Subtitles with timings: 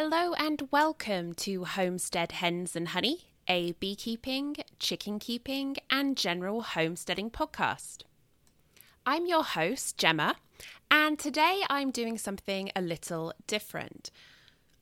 [0.00, 7.32] Hello and welcome to Homestead Hens and Honey, a beekeeping, chicken keeping, and general homesteading
[7.32, 8.04] podcast.
[9.04, 10.36] I'm your host, Gemma,
[10.88, 14.12] and today I'm doing something a little different.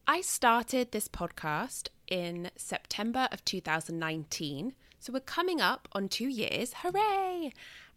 [0.07, 6.74] I started this podcast in September of 2019, so we're coming up on two years.
[6.83, 7.54] Hooray!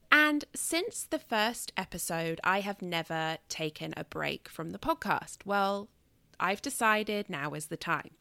[0.10, 5.40] And since the first episode, I have never taken a break from the podcast.
[5.44, 5.90] Well,
[6.40, 8.12] I've decided now is the time.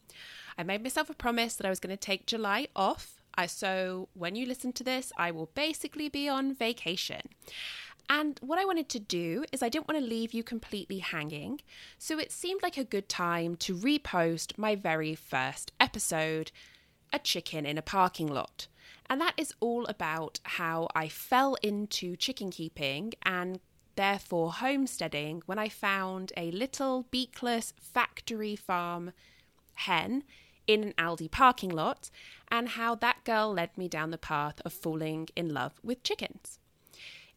[0.57, 3.23] I made myself a promise that I was going to take July off.
[3.37, 7.23] I, so when you listen to this, I will basically be on vacation.
[8.11, 11.61] And what I wanted to do is I didn't want to leave you completely hanging.
[11.99, 16.51] So it seemed like a good time to repost my very first episode,
[17.13, 18.67] A Chicken in a Parking Lot.
[19.11, 23.61] And that is all about how I fell into chicken keeping and
[23.99, 29.11] therefore homesteading when I found a little beakless factory farm
[29.75, 30.23] hen
[30.69, 32.09] in an Aldi parking lot
[32.47, 36.61] and how that girl led me down the path of falling in love with chickens.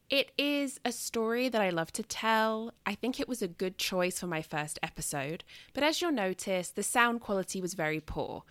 [0.08, 2.72] It is a story that I love to tell.
[2.86, 5.42] I think it was a good choice for my first episode,
[5.74, 8.44] but as you'll notice, the sound quality was very poor.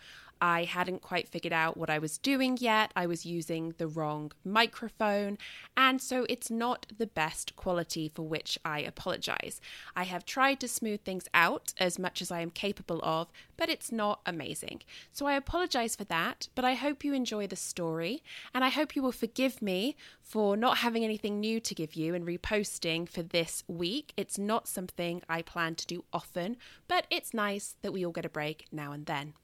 [0.44, 2.90] I hadn't quite figured out what I was doing yet.
[2.96, 5.38] I was using the wrong microphone,
[5.76, 9.60] and so it's not the best quality for which I apologize.
[9.94, 13.68] I have tried to smooth things out as much as I am capable of, but
[13.68, 14.82] it's not amazing.
[15.12, 18.96] So I apologize for that, but I hope you enjoy the story, and I hope
[18.96, 23.22] you will forgive me for not having anything new to give you and reposting for
[23.22, 24.12] this week.
[24.16, 26.56] It's not something I plan to do often,
[26.88, 29.34] but it's nice that we all get a break now and then.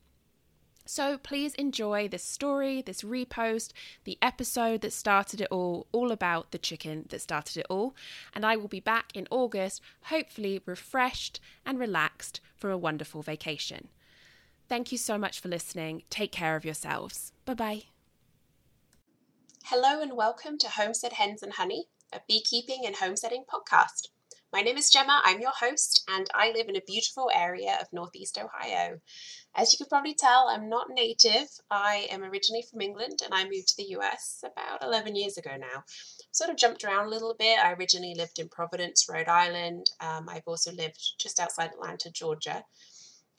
[0.91, 3.72] So please enjoy this story, this repost,
[4.05, 7.94] the episode that started it all, all about the chicken that started it all.
[8.34, 13.89] And I will be back in August, hopefully refreshed and relaxed for a wonderful vacation.
[14.66, 16.05] Thank you so much for listening.
[16.09, 17.34] Take care of yourselves.
[17.44, 17.83] Bye bye.
[19.64, 24.09] Hello and welcome to Homestead Hens and Honey, a beekeeping and homesteading podcast.
[24.50, 27.93] My name is Gemma, I'm your host, and I live in a beautiful area of
[27.93, 28.98] Northeast Ohio.
[29.59, 31.49] As you could probably tell, I'm not native.
[31.69, 35.51] I am originally from England and I moved to the US about 11 years ago
[35.59, 35.83] now.
[36.31, 37.59] Sort of jumped around a little bit.
[37.59, 39.91] I originally lived in Providence, Rhode Island.
[40.01, 42.63] Um, I've also lived just outside Atlanta, Georgia.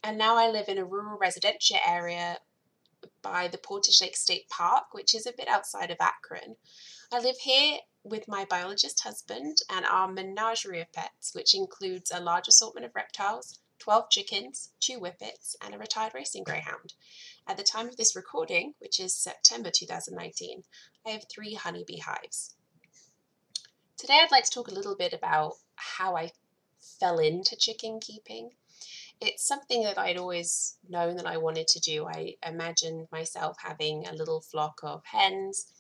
[0.04, 2.40] And now I live in a rural residential area
[3.22, 6.58] by the Portage Lake State Park, which is a bit outside of Akron.
[7.14, 12.20] I live here with my biologist husband and our menagerie of pets, which includes a
[12.20, 16.94] large assortment of reptiles, 12 chickens, two whippets, and a retired racing greyhound.
[17.48, 20.64] At the time of this recording, which is September 2019,
[21.06, 22.56] I have three honeybee hives.
[23.98, 26.32] Today, I'd like to talk a little bit about how I
[27.00, 28.52] fell into chicken keeping.
[29.22, 32.06] It's something that I'd always known that I wanted to do.
[32.08, 35.74] I imagined myself having a little flock of hens.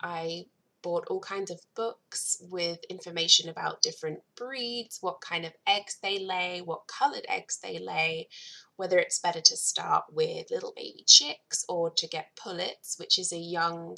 [0.00, 0.46] I
[0.82, 6.18] bought all kinds of books with information about different breeds, what kind of eggs they
[6.18, 8.28] lay, what colored eggs they lay,
[8.76, 13.32] whether it's better to start with little baby chicks or to get pullets, which is
[13.32, 13.96] a young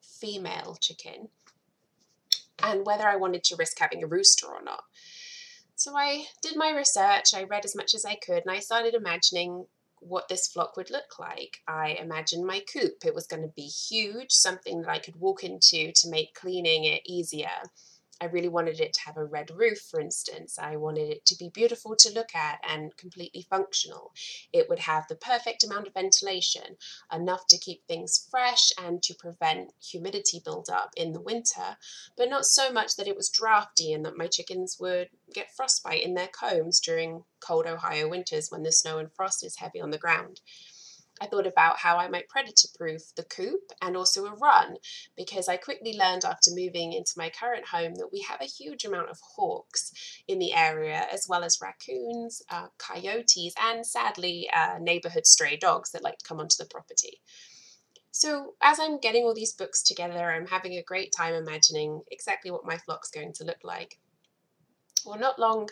[0.00, 1.28] female chicken,
[2.62, 4.84] and whether I wanted to risk having a rooster or not.
[5.74, 8.94] So I did my research, I read as much as I could, and I started
[8.94, 9.66] imagining
[10.02, 11.60] what this flock would look like.
[11.66, 13.04] I imagined my coop.
[13.04, 16.84] It was going to be huge, something that I could walk into to make cleaning
[16.84, 17.48] it easier.
[18.22, 20.56] I really wanted it to have a red roof, for instance.
[20.56, 24.12] I wanted it to be beautiful to look at and completely functional.
[24.52, 26.76] It would have the perfect amount of ventilation,
[27.12, 31.76] enough to keep things fresh and to prevent humidity buildup in the winter,
[32.16, 36.04] but not so much that it was drafty and that my chickens would get frostbite
[36.04, 39.90] in their combs during cold Ohio winters when the snow and frost is heavy on
[39.90, 40.40] the ground.
[41.22, 44.74] I thought about how I might predator proof the coop and also a run
[45.16, 48.84] because I quickly learned after moving into my current home that we have a huge
[48.84, 49.92] amount of hawks
[50.26, 55.92] in the area, as well as raccoons, uh, coyotes, and sadly, uh, neighborhood stray dogs
[55.92, 57.20] that like to come onto the property.
[58.10, 62.50] So, as I'm getting all these books together, I'm having a great time imagining exactly
[62.50, 64.00] what my flock's going to look like.
[65.06, 65.68] Well, not long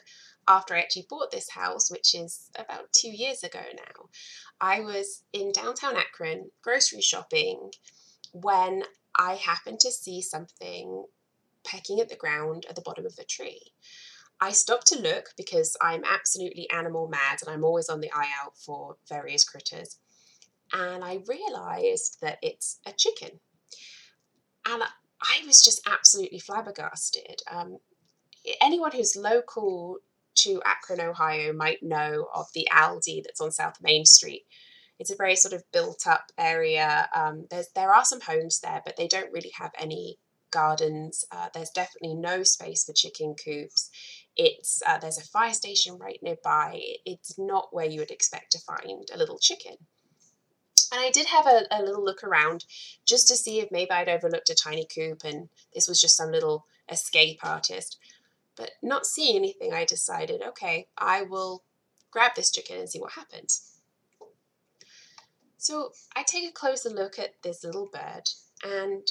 [0.51, 4.09] after I actually bought this house, which is about two years ago now,
[4.61, 7.71] I was in downtown Akron grocery shopping
[8.33, 8.83] when
[9.17, 11.05] I happened to see something
[11.65, 13.61] pecking at the ground at the bottom of a tree.
[14.41, 18.31] I stopped to look because I'm absolutely animal mad and I'm always on the eye
[18.43, 19.99] out for various critters.
[20.73, 23.39] And I realized that it's a chicken.
[24.67, 27.43] And I was just absolutely flabbergasted.
[27.51, 27.79] Um,
[28.61, 29.99] anyone who's local
[30.37, 34.45] to Akron, Ohio, might know of the Aldi that's on South Main Street.
[34.99, 37.09] It's a very sort of built up area.
[37.15, 40.19] Um, there are some homes there, but they don't really have any
[40.51, 41.25] gardens.
[41.31, 43.91] Uh, there's definitely no space for chicken coops.
[44.37, 46.81] It's uh, there's a fire station right nearby.
[47.05, 49.77] It's not where you would expect to find a little chicken.
[50.93, 52.65] And I did have a, a little look around
[53.07, 56.33] just to see if maybe I'd overlooked a tiny coop and this was just some
[56.33, 57.99] little escape artist.
[58.61, 61.65] But not seeing anything, I decided, okay, I will
[62.11, 63.79] grab this chicken and see what happens.
[65.57, 68.25] So I take a closer look at this little bird,
[68.63, 69.11] and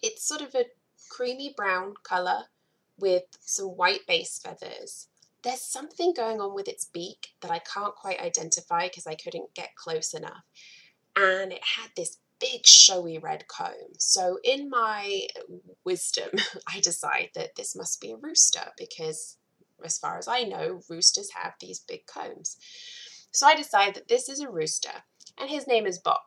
[0.00, 0.66] it's sort of a
[1.10, 2.44] creamy brown colour
[2.96, 5.08] with some white base feathers.
[5.42, 9.52] There's something going on with its beak that I can't quite identify because I couldn't
[9.54, 10.44] get close enough.
[11.16, 13.94] And it had this big showy red comb.
[13.98, 15.26] So in my
[15.84, 16.30] wisdom,
[16.68, 19.38] I decide that this must be a rooster because
[19.84, 22.56] as far as I know, roosters have these big combs.
[23.30, 25.02] So I decide that this is a rooster
[25.38, 26.22] and his name is Bob.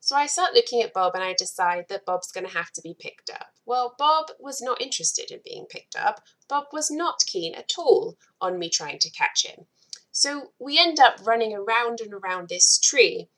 [0.00, 2.82] So I start looking at Bob and I decide that Bob's going to have to
[2.82, 3.46] be picked up.
[3.64, 6.20] Well, Bob was not interested in being picked up.
[6.48, 9.66] Bob was not keen at all on me trying to catch him.
[10.10, 13.28] So we end up running around and around this tree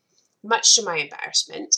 [0.45, 1.77] much to my embarrassment.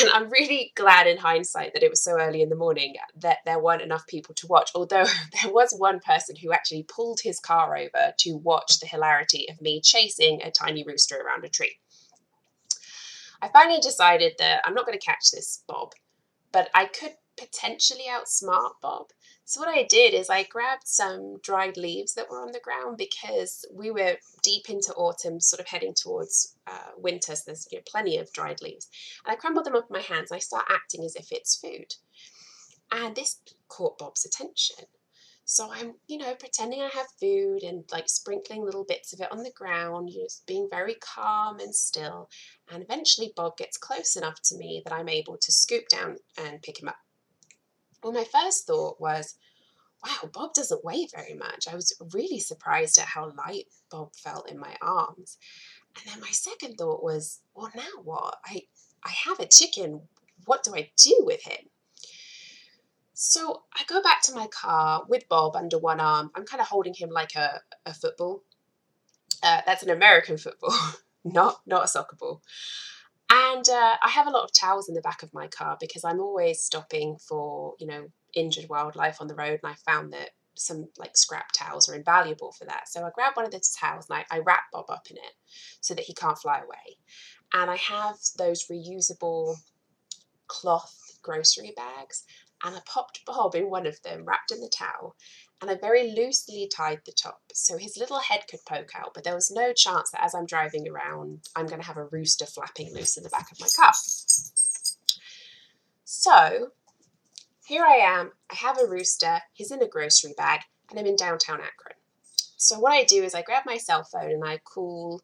[0.00, 3.38] And I'm really glad in hindsight that it was so early in the morning that
[3.44, 4.70] there weren't enough people to watch.
[4.74, 5.04] Although
[5.42, 9.60] there was one person who actually pulled his car over to watch the hilarity of
[9.60, 11.76] me chasing a tiny rooster around a tree.
[13.42, 15.92] I finally decided that I'm not going to catch this Bob,
[16.52, 19.08] but I could potentially outsmart Bob.
[19.44, 22.96] So what I did is I grabbed some dried leaves that were on the ground
[22.96, 27.34] because we were deep into autumn, sort of heading towards uh, winter.
[27.34, 28.88] So there's you know, plenty of dried leaves,
[29.24, 30.30] and I crumbled them up in my hands.
[30.30, 31.94] And I start acting as if it's food,
[32.92, 34.86] and this caught Bob's attention.
[35.44, 39.32] So I'm, you know, pretending I have food and like sprinkling little bits of it
[39.32, 42.30] on the ground, you know, being very calm and still.
[42.70, 46.62] And eventually Bob gets close enough to me that I'm able to scoop down and
[46.62, 46.96] pick him up.
[48.02, 49.36] Well, my first thought was,
[50.04, 51.68] wow, Bob doesn't weigh very much.
[51.68, 55.38] I was really surprised at how light Bob felt in my arms.
[55.96, 58.38] And then my second thought was, well, now what?
[58.44, 58.62] I,
[59.04, 60.02] I have a chicken.
[60.46, 61.68] What do I do with him?
[63.14, 66.32] So I go back to my car with Bob under one arm.
[66.34, 68.42] I'm kind of holding him like a, a football.
[69.42, 70.74] Uh, that's an American football,
[71.24, 72.42] not not a soccer ball.
[73.34, 76.04] And uh, I have a lot of towels in the back of my car because
[76.04, 79.60] I'm always stopping for, you know, injured wildlife on the road.
[79.62, 82.88] And I found that some like scrap towels are invaluable for that.
[82.88, 85.32] So I grab one of the towels and I, I wrap Bob up in it
[85.80, 86.98] so that he can't fly away.
[87.54, 89.56] And I have those reusable
[90.46, 92.24] cloth grocery bags
[92.64, 95.16] and I popped Bob in one of them, wrapped in the towel,
[95.62, 99.22] and I very loosely tied the top so his little head could poke out, but
[99.22, 102.46] there was no chance that as I'm driving around, I'm going to have a rooster
[102.46, 103.92] flapping loose in the back of my car.
[106.04, 106.72] So
[107.64, 110.60] here I am, I have a rooster, he's in a grocery bag,
[110.90, 111.96] and I'm in downtown Akron.
[112.56, 115.22] So what I do is I grab my cell phone and I call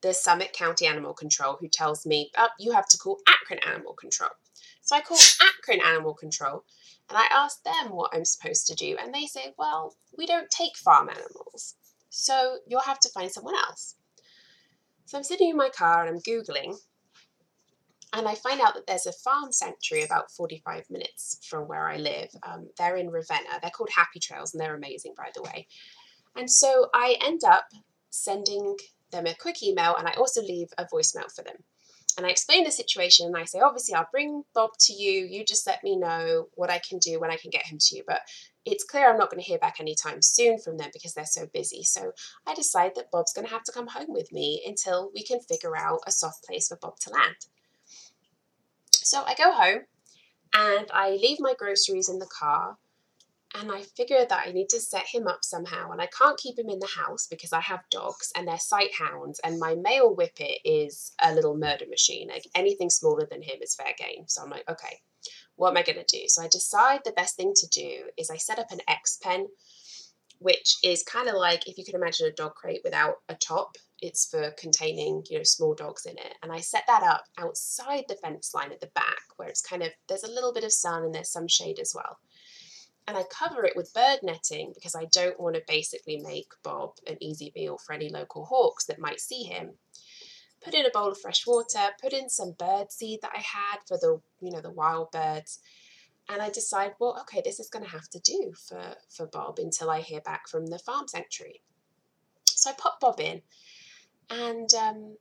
[0.00, 3.92] the Summit County Animal Control, who tells me, oh, you have to call Akron Animal
[3.92, 4.30] Control.
[4.82, 6.64] So I call Akron Animal Control
[7.08, 8.96] and I ask them what I'm supposed to do.
[9.00, 11.76] And they say, well, we don't take farm animals.
[12.10, 13.96] So you'll have to find someone else.
[15.04, 16.76] So I'm sitting in my car and I'm Googling.
[18.12, 21.96] And I find out that there's a farm sanctuary about 45 minutes from where I
[21.96, 22.28] live.
[22.42, 23.60] Um, they're in Ravenna.
[23.60, 25.66] They're called Happy Trails and they're amazing, by the way.
[26.34, 27.66] And so I end up
[28.10, 28.76] sending
[29.12, 31.56] them a quick email and I also leave a voicemail for them
[32.16, 35.26] and I explain the situation and I say, obviously, I'll bring Bob to you.
[35.26, 37.96] You just let me know what I can do when I can get him to
[37.96, 38.04] you.
[38.06, 38.20] But
[38.64, 41.46] it's clear I'm not going to hear back anytime soon from them because they're so
[41.52, 41.82] busy.
[41.82, 42.12] So
[42.46, 45.40] I decide that Bob's going to have to come home with me until we can
[45.40, 47.36] figure out a soft place for Bob to land.
[48.92, 49.82] So I go home
[50.54, 52.78] and I leave my groceries in the car
[53.60, 55.90] and I figured that I need to set him up somehow.
[55.90, 58.90] And I can't keep him in the house because I have dogs and they're sight
[58.98, 62.28] hounds, and my male whippet is a little murder machine.
[62.28, 64.24] Like anything smaller than him is fair game.
[64.26, 65.00] So I'm like, okay,
[65.56, 66.28] what am I going to do?
[66.28, 69.46] So I decide the best thing to do is I set up an X pen,
[70.38, 73.76] which is kind of like if you can imagine a dog crate without a top.
[74.02, 76.34] It's for containing, you know, small dogs in it.
[76.42, 79.82] And I set that up outside the fence line at the back where it's kind
[79.82, 82.18] of, there's a little bit of sun and there's some shade as well
[83.06, 86.94] and I cover it with bird netting because I don't want to basically make Bob
[87.06, 89.74] an easy meal for any local hawks that might see him.
[90.64, 93.78] Put in a bowl of fresh water, put in some bird seed that I had
[93.86, 95.60] for the you know the wild birds,
[96.28, 99.58] and I decide, well, okay, this is going to have to do for for Bob
[99.58, 101.62] until I hear back from the farm sanctuary.
[102.46, 103.42] So I pop Bob in,
[104.30, 105.16] and um,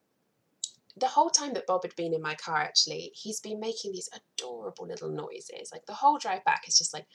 [0.98, 4.10] the whole time that Bob had been in my car, actually, he's been making these
[4.40, 5.70] adorable little noises.
[5.72, 7.06] Like the whole drive back is just like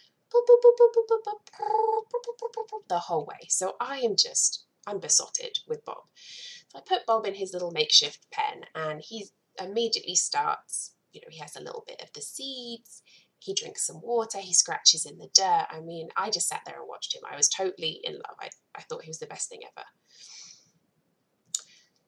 [2.88, 3.46] the whole way.
[3.48, 6.04] So I am just, I'm besotted with Bob.
[6.68, 9.26] So I put Bob in his little makeshift pen and he
[9.60, 13.02] immediately starts, you know, he has a little bit of the seeds,
[13.38, 15.66] he drinks some water, he scratches in the dirt.
[15.70, 17.22] I mean, I just sat there and watched him.
[17.30, 18.36] I was totally in love.
[18.40, 19.86] I, I thought he was the best thing ever.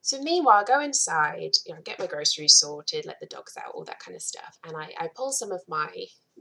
[0.02, 3.72] So meanwhile, I go inside, you know, get my groceries sorted, let the dogs out,
[3.72, 4.58] all that kind of stuff.
[4.64, 5.88] And I, I pull some of my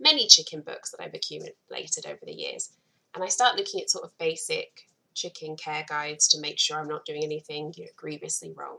[0.02, 2.72] many chicken books that I've accumulated over the years.
[3.14, 6.88] And I start looking at sort of basic chicken care guides to make sure I'm
[6.88, 8.78] not doing anything you know, grievously wrong.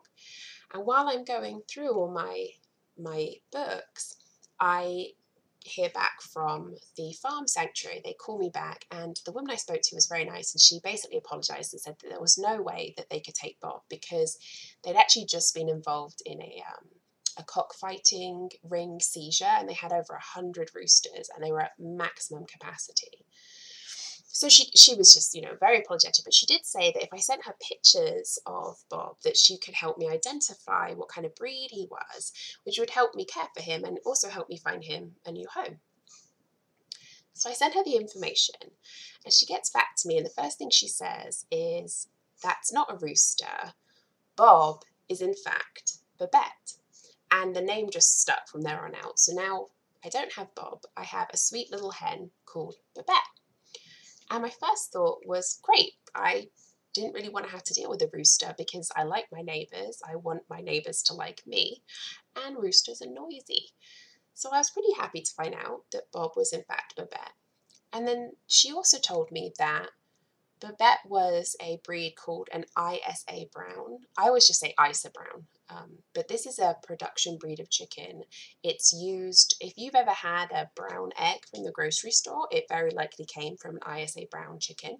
[0.73, 2.49] And while I'm going through all my
[2.99, 4.17] my books,
[4.61, 5.09] I
[5.64, 8.00] hear back from the farm sanctuary.
[8.05, 10.81] They call me back, and the woman I spoke to was very nice, and she
[10.83, 14.38] basically apologized and said that there was no way that they could take Bob because
[14.83, 16.88] they'd actually just been involved in a um,
[17.37, 21.79] a cockfighting ring seizure, and they had over a hundred roosters, and they were at
[21.79, 23.25] maximum capacity.
[24.35, 27.12] So she she was just you know very apologetic, but she did say that if
[27.12, 31.35] I sent her pictures of Bob, that she could help me identify what kind of
[31.35, 32.33] breed he was,
[32.65, 35.47] which would help me care for him and also help me find him a new
[35.53, 35.81] home.
[37.35, 38.73] So I sent her the information,
[39.25, 42.09] and she gets back to me, and the first thing she says is,
[42.43, 43.75] "That's not a rooster.
[44.35, 46.79] Bob is in fact Babette."
[47.35, 49.19] And the name just stuck from there on out.
[49.19, 49.69] So now
[50.05, 53.17] I don't have Bob, I have a sweet little hen called Babette.
[54.31, 55.95] And my first thought was great.
[56.15, 56.49] I
[56.93, 60.03] didn't really want to have to deal with a rooster because I like my neighbours.
[60.07, 61.83] I want my neighbours to like me.
[62.37, 63.71] And roosters are noisy.
[64.35, 67.33] So I was pretty happy to find out that Bob was in fact Babette.
[67.93, 69.89] And then she also told me that
[70.61, 73.99] Babette was a breed called an ISA Brown.
[74.17, 78.23] I always just say ISA Brown, um, but this is a production breed of chicken.
[78.62, 82.91] It's used, if you've ever had a brown egg from the grocery store, it very
[82.91, 84.99] likely came from an ISA Brown chicken.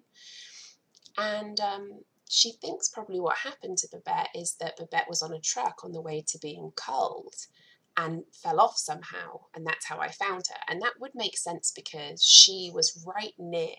[1.17, 5.39] And um, she thinks probably what happened to Babette is that Babette was on a
[5.39, 7.35] truck on the way to being culled
[7.95, 10.59] and fell off somehow, and that's how I found her.
[10.67, 13.75] And that would make sense because she was right near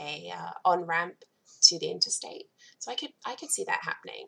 [0.00, 1.14] a uh, on ramp
[1.62, 2.46] to the interstate.
[2.80, 4.26] So I could I could see that happening.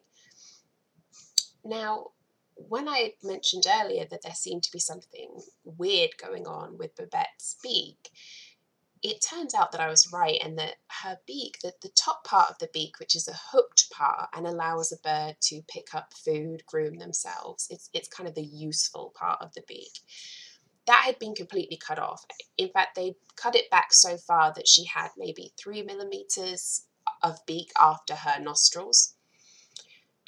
[1.68, 2.08] Now,
[2.54, 7.56] when I mentioned earlier that there seemed to be something weird going on with Babette's
[7.62, 8.10] beak,
[9.02, 12.50] it turns out that I was right and that her beak, that the top part
[12.50, 16.14] of the beak, which is a hooked part and allows a bird to pick up
[16.14, 20.00] food, groom themselves, it's, it's kind of the useful part of the beak
[20.88, 22.24] that had been completely cut off.
[22.56, 26.86] In fact, they cut it back so far that she had maybe three millimeters
[27.22, 29.14] of beak after her nostrils.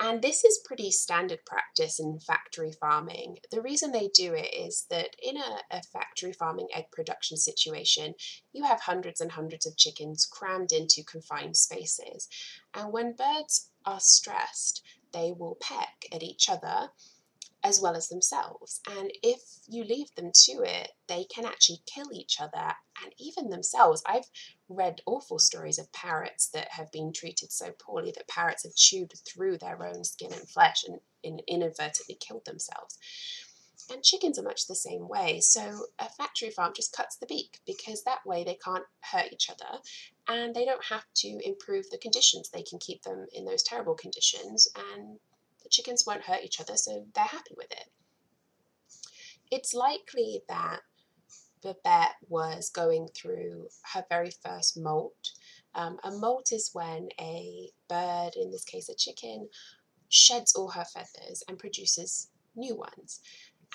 [0.02, 3.36] And this is pretty standard practice in factory farming.
[3.50, 8.14] The reason they do it is that in a, a, factory farming egg production situation,
[8.54, 12.28] you have hundreds and hundreds of chickens crammed into confined spaces.
[12.72, 16.88] And when birds are stressed, they will peck at each other
[17.62, 18.80] as well as themselves.
[18.88, 23.50] And if you leave them to it, they can actually kill each other and even
[23.50, 24.02] themselves.
[24.06, 24.30] I've
[24.68, 29.12] read awful stories of parrots that have been treated so poorly that parrots have chewed
[29.26, 30.84] through their own skin and flesh
[31.24, 32.98] and inadvertently killed themselves.
[33.90, 35.40] And chickens are much the same way.
[35.40, 39.50] So a factory farm just cuts the beak because that way they can't hurt each
[39.50, 39.80] other
[40.28, 42.50] and they don't have to improve the conditions.
[42.50, 45.18] They can keep them in those terrible conditions and
[45.62, 47.90] the chickens won't hurt each other, so they're happy with it.
[49.50, 50.80] It's likely that
[51.62, 55.32] Babette was going through her very first molt.
[55.74, 59.48] Um, a molt is when a bird, in this case a chicken,
[60.08, 63.20] sheds all her feathers and produces new ones.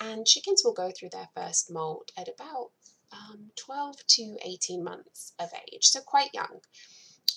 [0.00, 2.72] And chickens will go through their first molt at about
[3.12, 6.60] um, 12 to 18 months of age, so quite young.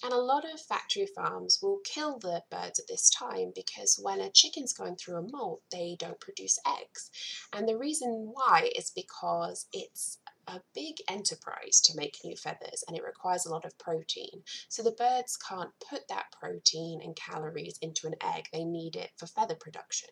[0.01, 4.21] And a lot of factory farms will kill the birds at this time because when
[4.21, 7.11] a chicken's going through a molt, they don't produce eggs.
[7.51, 12.97] And the reason why is because it's a big enterprise to make new feathers and
[12.97, 14.43] it requires a lot of protein.
[14.67, 19.11] So the birds can't put that protein and calories into an egg, they need it
[19.17, 20.09] for feather production.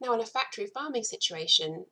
[0.00, 1.86] Now, in a factory farming situation,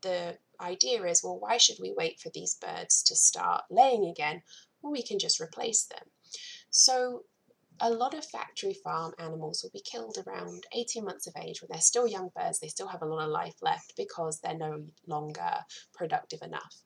[0.00, 4.42] the idea is well, why should we wait for these birds to start laying again?
[4.80, 6.06] Well, we can just replace them.
[6.70, 7.24] So
[7.80, 11.68] a lot of factory farm animals will be killed around 18 months of age when
[11.70, 14.84] they're still young birds, they still have a lot of life left because they're no
[15.06, 15.56] longer
[15.94, 16.82] productive enough.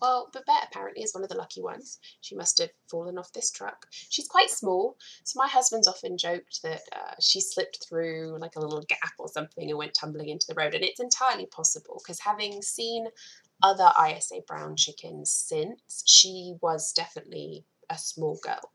[0.00, 1.98] Well, Babette apparently is one of the lucky ones.
[2.20, 3.86] She must have fallen off this truck.
[3.90, 8.60] She's quite small, so my husband's often joked that uh, she slipped through like a
[8.60, 10.74] little gap or something and went tumbling into the road.
[10.74, 13.08] And it's entirely possible because having seen
[13.62, 18.70] other ISA brown chickens since, she was definitely a small girl.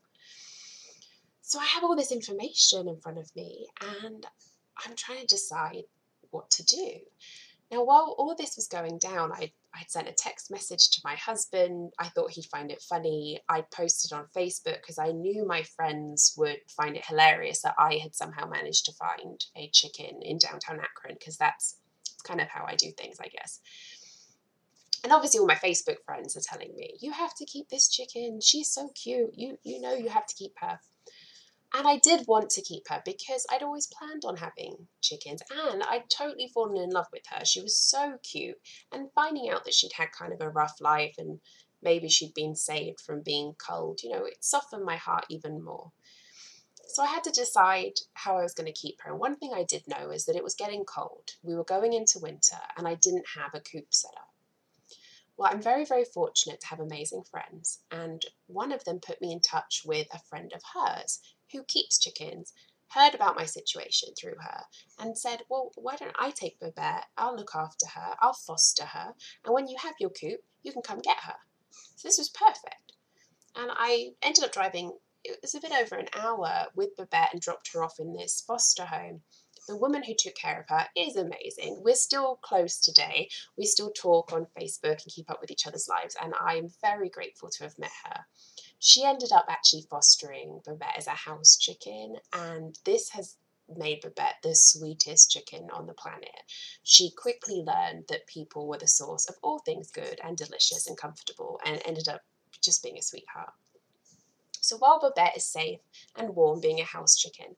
[1.40, 3.66] So I have all this information in front of me
[4.02, 4.26] and
[4.84, 5.84] I'm trying to decide
[6.30, 7.00] what to do.
[7.70, 11.16] Now, while all this was going down, I, I'd sent a text message to my
[11.16, 11.92] husband.
[11.98, 13.40] I thought he'd find it funny.
[13.48, 17.96] I'd posted on Facebook because I knew my friends would find it hilarious that I
[17.96, 21.76] had somehow managed to find a chicken in downtown Akron because that's
[22.24, 23.60] kind of how I do things, I guess.
[25.02, 28.40] And obviously, all my Facebook friends are telling me, "You have to keep this chicken.
[28.40, 29.34] She's so cute.
[29.34, 30.80] You you know you have to keep her."
[31.76, 35.82] And I did want to keep her because I'd always planned on having chickens and
[35.82, 37.44] I'd totally fallen in love with her.
[37.44, 38.58] She was so cute.
[38.92, 41.40] And finding out that she'd had kind of a rough life and
[41.82, 45.90] maybe she'd been saved from being culled, you know, it softened my heart even more.
[46.86, 49.10] So I had to decide how I was going to keep her.
[49.10, 51.30] And one thing I did know is that it was getting cold.
[51.42, 54.28] We were going into winter and I didn't have a coop set up.
[55.36, 59.32] Well, I'm very, very fortunate to have amazing friends, and one of them put me
[59.32, 61.18] in touch with a friend of hers
[61.54, 62.52] who keeps chickens,
[62.88, 64.64] heard about my situation through her
[64.98, 67.06] and said, Well, why don't I take Babette?
[67.16, 70.82] I'll look after her, I'll foster her, and when you have your coop, you can
[70.82, 71.36] come get her.
[71.96, 72.92] So this was perfect.
[73.56, 74.92] And I ended up driving,
[75.22, 78.42] it was a bit over an hour with Babette and dropped her off in this
[78.46, 79.22] foster home.
[79.68, 81.80] The woman who took care of her is amazing.
[81.82, 83.30] We're still close today.
[83.56, 87.08] We still talk on Facebook and keep up with each other's lives, and I'm very
[87.08, 88.26] grateful to have met her
[88.84, 93.38] she ended up actually fostering Babette as a house chicken, and this has
[93.74, 96.42] made Babette the sweetest chicken on the planet.
[96.82, 100.98] She quickly learned that people were the source of all things good and delicious and
[100.98, 102.20] comfortable, and ended up
[102.60, 103.54] just being a sweetheart.
[104.60, 105.80] So while Babette is safe
[106.14, 107.56] and warm being a house chicken,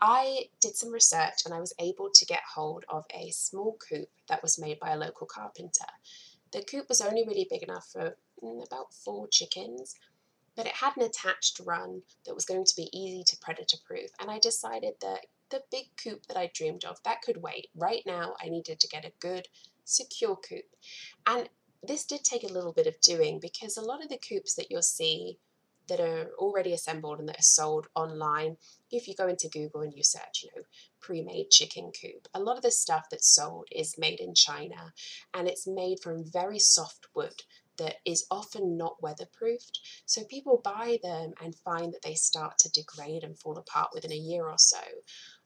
[0.00, 4.08] I did some research and I was able to get hold of a small coop
[4.28, 5.86] that was made by a local carpenter.
[6.52, 9.96] The coop was only really big enough for mm, about four chickens,
[10.56, 14.10] but it had an attached run that was going to be easy to predator proof.
[14.20, 17.68] And I decided that the big coop that I dreamed of, that could wait.
[17.74, 19.48] Right now, I needed to get a good,
[19.84, 20.64] secure coop.
[21.26, 21.48] And
[21.82, 24.70] this did take a little bit of doing because a lot of the coops that
[24.70, 25.38] you'll see
[25.88, 28.56] that are already assembled and that are sold online,
[28.90, 30.62] if you go into Google and you search, you know,
[31.00, 34.92] pre-made chicken coop, a lot of the stuff that's sold is made in China
[35.34, 37.42] and it's made from very soft wood
[37.78, 39.78] that is often not weatherproofed.
[40.06, 44.12] So people buy them and find that they start to degrade and fall apart within
[44.12, 44.80] a year or so.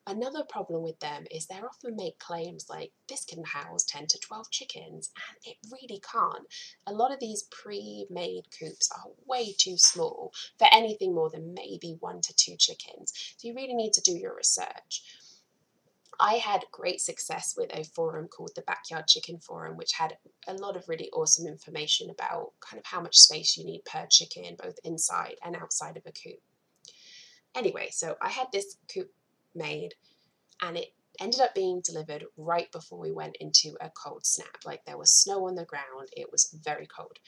[0.09, 4.19] Another problem with them is they often make claims like this can house 10 to
[4.21, 6.47] 12 chickens, and it really can't.
[6.87, 11.55] A lot of these pre made coops are way too small for anything more than
[11.55, 13.13] maybe one to two chickens.
[13.37, 15.03] So you really need to do your research.
[16.19, 20.55] I had great success with a forum called the Backyard Chicken Forum, which had a
[20.55, 24.57] lot of really awesome information about kind of how much space you need per chicken,
[24.63, 26.41] both inside and outside of a coop.
[27.55, 29.11] Anyway, so I had this coop
[29.55, 29.95] made
[30.63, 34.59] and it ended up being delivered right before we went into a cold snap.
[34.65, 37.19] Like there was snow on the ground, it was very cold.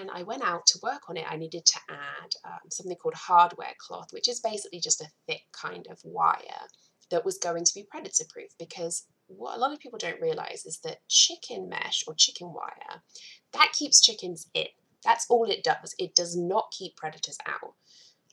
[0.00, 1.26] And I went out to work on it.
[1.28, 5.42] I needed to add um, something called hardware cloth, which is basically just a thick
[5.52, 6.68] kind of wire
[7.10, 10.64] that was going to be predator proof because what a lot of people don't realize
[10.66, 13.02] is that chicken mesh or chicken wire
[13.52, 14.66] that keeps chickens in.
[15.04, 15.94] That's all it does.
[15.98, 17.74] It does not keep predators out.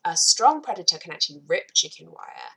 [0.05, 2.51] A strong predator can actually rip chicken wire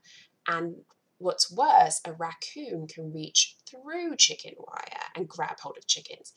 [0.49, 0.77] and
[1.19, 6.33] what's worse a raccoon can reach through chicken wire and grab hold of chickens.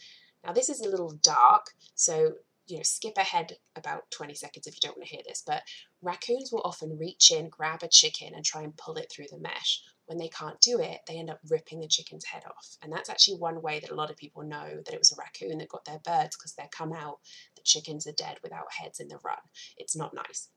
[0.45, 2.33] Now this is a little dark so
[2.67, 5.63] you know, skip ahead about 20 seconds if you don't want to hear this, but
[6.01, 9.39] raccoons will often reach in, grab a chicken, and try and pull it through the
[9.39, 9.81] mesh.
[10.05, 12.77] When they can't do it, they end up ripping the chicken's head off.
[12.81, 15.15] And that's actually one way that a lot of people know that it was a
[15.17, 17.19] raccoon that got their birds because they come out,
[17.55, 19.37] the chickens are dead without heads in the run.
[19.75, 20.49] It's not nice.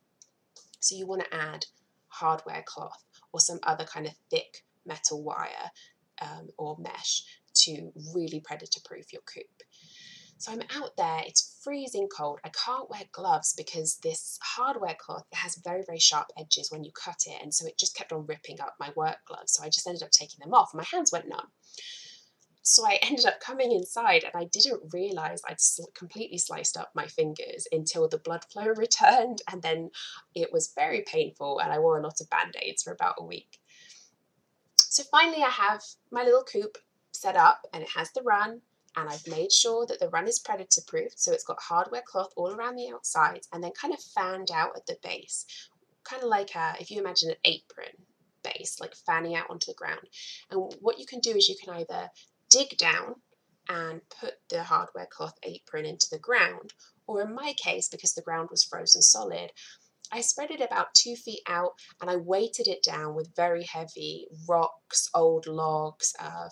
[0.78, 1.66] So you want to add
[2.08, 5.70] hardware cloth or some other kind of thick metal wire
[6.22, 7.24] um, or mesh
[7.54, 9.62] to really predator proof your coop.
[10.40, 12.40] So I'm out there, it's freezing cold.
[12.42, 16.92] I can't wear gloves because this hardware cloth has very, very sharp edges when you
[16.92, 17.42] cut it.
[17.42, 19.52] And so it just kept on ripping up my work gloves.
[19.52, 20.70] So I just ended up taking them off.
[20.72, 21.48] My hands went numb.
[22.62, 25.58] So I ended up coming inside and I didn't realize I'd
[25.94, 29.42] completely sliced up my fingers until the blood flow returned.
[29.52, 29.90] And then
[30.34, 33.24] it was very painful and I wore a lot of band aids for about a
[33.24, 33.58] week.
[34.78, 36.78] So finally, I have my little coop
[37.12, 38.62] set up and it has the run
[38.96, 42.32] and I've made sure that the run is predator proof, so it's got hardware cloth
[42.36, 45.46] all around the outside and then kind of fanned out at the base,
[46.04, 47.92] kind of like a, if you imagine an apron
[48.42, 50.08] base, like fanning out onto the ground.
[50.50, 52.08] And what you can do is you can either
[52.48, 53.14] dig down
[53.68, 56.74] and put the hardware cloth apron into the ground,
[57.06, 59.52] or in my case, because the ground was frozen solid,
[60.12, 64.26] I spread it about two feet out and I weighted it down with very heavy
[64.48, 66.48] rocks, old logs, uh,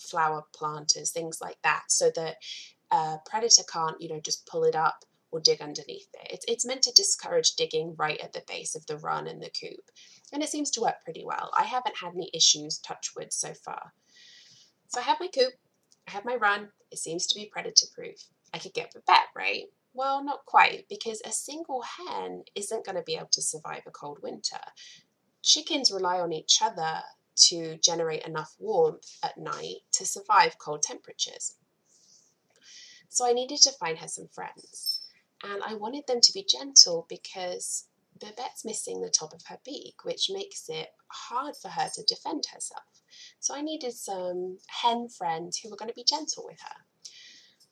[0.00, 2.36] flower planters, things like that, so that
[2.90, 6.28] a predator can't, you know, just pull it up or dig underneath it.
[6.30, 9.50] It's, it's meant to discourage digging right at the base of the run and the
[9.50, 9.90] coop.
[10.32, 11.50] And it seems to work pretty well.
[11.56, 13.92] I haven't had any issues, touch wood, so far.
[14.88, 15.52] So I have my coop,
[16.08, 18.16] I have my run, it seems to be predator proof.
[18.52, 19.66] I could get Babette, right?
[19.92, 23.90] Well, not quite, because a single hen isn't going to be able to survive a
[23.90, 24.58] cold winter.
[25.42, 27.02] Chickens rely on each other
[27.48, 31.56] to generate enough warmth at night to survive cold temperatures.
[33.08, 35.00] So I needed to find her some friends.
[35.42, 37.86] And I wanted them to be gentle because
[38.18, 42.44] Babette's missing the top of her beak, which makes it hard for her to defend
[42.52, 43.02] herself.
[43.40, 46.76] So I needed some hen friends who were going to be gentle with her.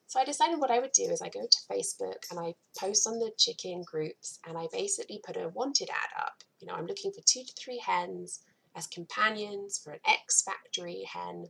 [0.07, 3.07] So I decided what I would do is I go to Facebook and I post
[3.07, 6.43] on the chicken groups and I basically put a wanted ad up.
[6.61, 8.41] You know, I'm looking for two to three hens
[8.79, 11.47] as companions for an ex factory hen.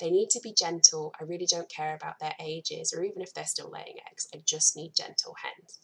[0.00, 1.14] They need to be gentle.
[1.18, 4.26] I really don't care about their ages or even if they're still laying eggs.
[4.34, 5.78] I just need gentle hens.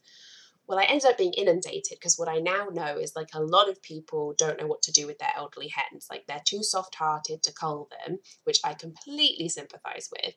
[0.66, 3.70] Well, I ended up being inundated because what I now know is like a lot
[3.70, 6.08] of people don't know what to do with their elderly hens.
[6.10, 10.34] Like they're too soft hearted to cull them, which I completely sympathize with,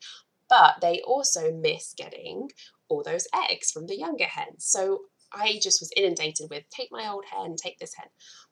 [0.48, 2.50] but they also miss getting
[2.88, 4.64] all those eggs from the younger hens.
[4.66, 5.00] So
[5.34, 8.08] I just was inundated with take my old hen, take this hen.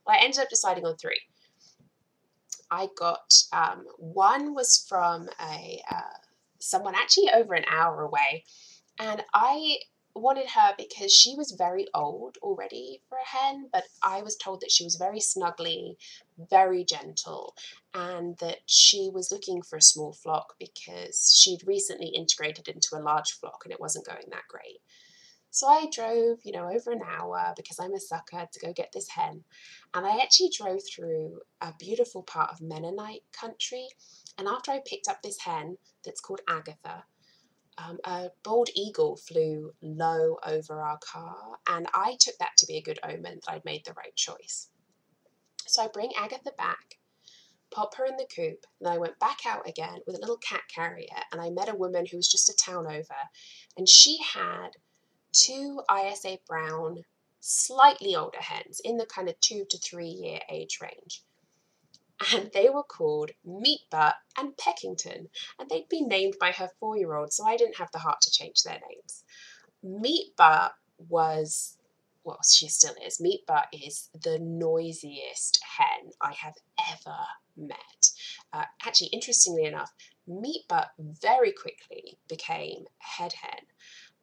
[0.06, 1.22] Well, I ended up deciding on three.
[2.72, 6.18] I got um, one was from a uh,
[6.60, 8.46] someone actually over an hour away,
[9.00, 9.80] and I
[10.16, 14.62] wanted her because she was very old already for a hen, but I was told
[14.62, 15.96] that she was very snuggly,
[16.38, 17.56] very gentle,
[17.94, 23.02] and that she was looking for a small flock because she'd recently integrated into a
[23.02, 24.82] large flock and it wasn't going that great.
[25.52, 28.92] So I drove, you know, over an hour because I'm a sucker to go get
[28.94, 29.44] this hen.
[29.94, 33.88] And I actually drove through a beautiful part of Mennonite country.
[34.38, 37.04] And after I picked up this hen that's called Agatha,
[37.80, 41.58] um, a bald eagle flew low over our car.
[41.68, 44.70] And I took that to be a good omen that I'd made the right choice.
[45.66, 47.00] So I bring Agatha back,
[47.72, 50.38] pop her in the coop, and then I went back out again with a little
[50.38, 51.08] cat carrier.
[51.32, 53.16] And I met a woman who was just a town over.
[53.78, 54.70] And she had
[55.32, 57.04] two ISA brown,
[57.40, 61.24] slightly older hens in the kind of two to three year age range.
[62.34, 67.16] And they were called Meatbutt and Peckington, and they'd been named by her four year
[67.16, 69.24] old, so I didn't have the heart to change their names.
[69.86, 71.78] Meatbutt was,
[72.26, 73.20] well, she still is.
[73.20, 76.56] Meatbutt is the noisiest hen I have
[76.92, 77.18] ever
[77.56, 78.12] met.
[78.52, 79.94] Uh, actually, interestingly enough,
[80.28, 83.66] Meatbutt very quickly became head hen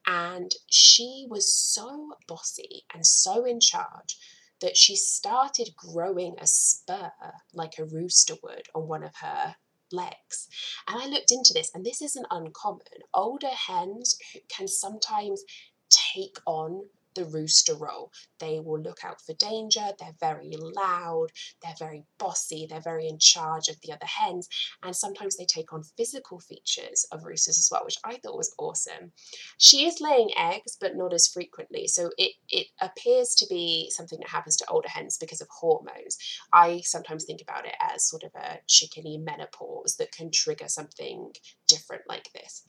[0.06, 4.16] and she was so bossy and so in charge
[4.60, 7.12] that she started growing a spur
[7.52, 9.56] like a rooster would on one of her
[9.92, 10.48] legs.
[10.88, 12.80] And I looked into this, and this isn't uncommon.
[13.12, 15.44] Older hens can sometimes
[15.90, 16.84] take on
[17.16, 18.12] the rooster role.
[18.38, 21.28] They will look out for danger, they're very loud,
[21.62, 24.48] they're very bossy, they're very in charge of the other hens,
[24.82, 28.54] and sometimes they take on physical features of roosters as well, which I thought was
[28.58, 29.12] awesome.
[29.58, 34.20] She is laying eggs, but not as frequently, so it, it appears to be something
[34.20, 36.18] that happens to older hens because of hormones.
[36.52, 41.32] I sometimes think about it as sort of a chickeny menopause that can trigger something
[41.66, 42.64] different like this.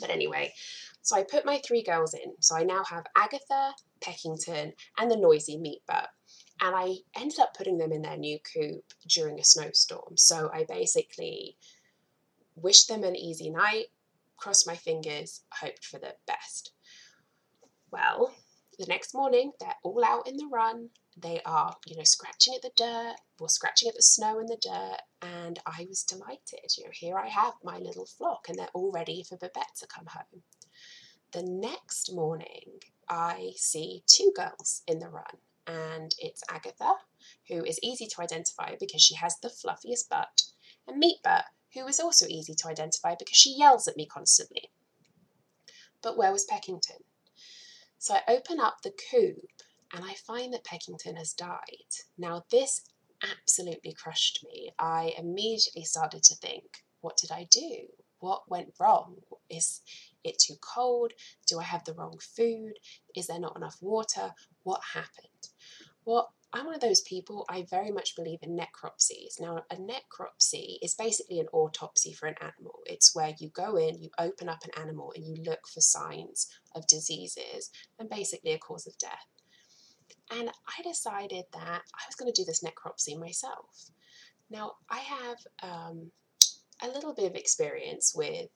[0.00, 0.52] But anyway,
[1.04, 2.32] so I put my three girls in.
[2.40, 6.06] So I now have Agatha, Peckington, and the noisy Meatbutt.
[6.62, 10.16] And I ended up putting them in their new coop during a snowstorm.
[10.16, 11.58] So I basically
[12.56, 13.88] wished them an easy night,
[14.38, 16.72] crossed my fingers, hoped for the best.
[17.90, 18.34] Well,
[18.78, 20.88] the next morning, they're all out in the run.
[21.18, 24.56] They are, you know, scratching at the dirt or scratching at the snow and the
[24.56, 25.00] dirt.
[25.20, 26.70] And I was delighted.
[26.78, 29.86] You know, here I have my little flock, and they're all ready for Babette to
[29.86, 30.42] come home.
[31.34, 36.94] The next morning, I see two girls in the run, and it's Agatha,
[37.48, 40.42] who is easy to identify because she has the fluffiest butt,
[40.86, 44.70] and Meatbutt, who is also easy to identify because she yells at me constantly.
[46.02, 47.02] But where was Peckington?
[47.98, 51.96] So I open up the coop and I find that Peckington has died.
[52.16, 52.82] Now, this
[53.28, 54.70] absolutely crushed me.
[54.78, 57.88] I immediately started to think, what did I do?
[58.24, 59.16] what went wrong?
[59.50, 59.82] Is
[60.24, 61.12] it too cold?
[61.46, 62.74] Do I have the wrong food?
[63.14, 64.32] Is there not enough water?
[64.62, 65.48] What happened?
[66.04, 69.40] Well, I'm one of those people, I very much believe in necropsies.
[69.40, 72.78] Now, a necropsy is basically an autopsy for an animal.
[72.86, 76.46] It's where you go in, you open up an animal, and you look for signs
[76.76, 79.26] of diseases and basically a cause of death.
[80.30, 83.90] And I decided that I was going to do this necropsy myself.
[84.48, 86.12] Now, I have um,
[86.82, 88.48] a little bit of experience with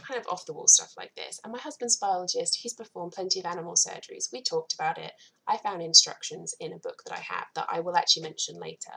[0.00, 1.40] kind of off the wall stuff like this.
[1.44, 4.32] And my husband's biologist, he's performed plenty of animal surgeries.
[4.32, 5.12] We talked about it.
[5.46, 8.94] I found instructions in a book that I have that I will actually mention later.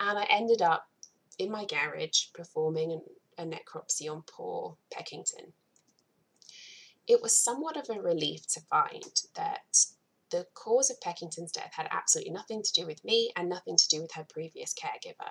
[0.00, 0.86] And I ended up
[1.38, 3.00] in my garage performing
[3.38, 5.52] a necropsy on poor Peckington.
[7.06, 9.76] It was somewhat of a relief to find that
[10.30, 13.88] the cause of Peckington's death had absolutely nothing to do with me and nothing to
[13.88, 15.30] do with her previous caregiver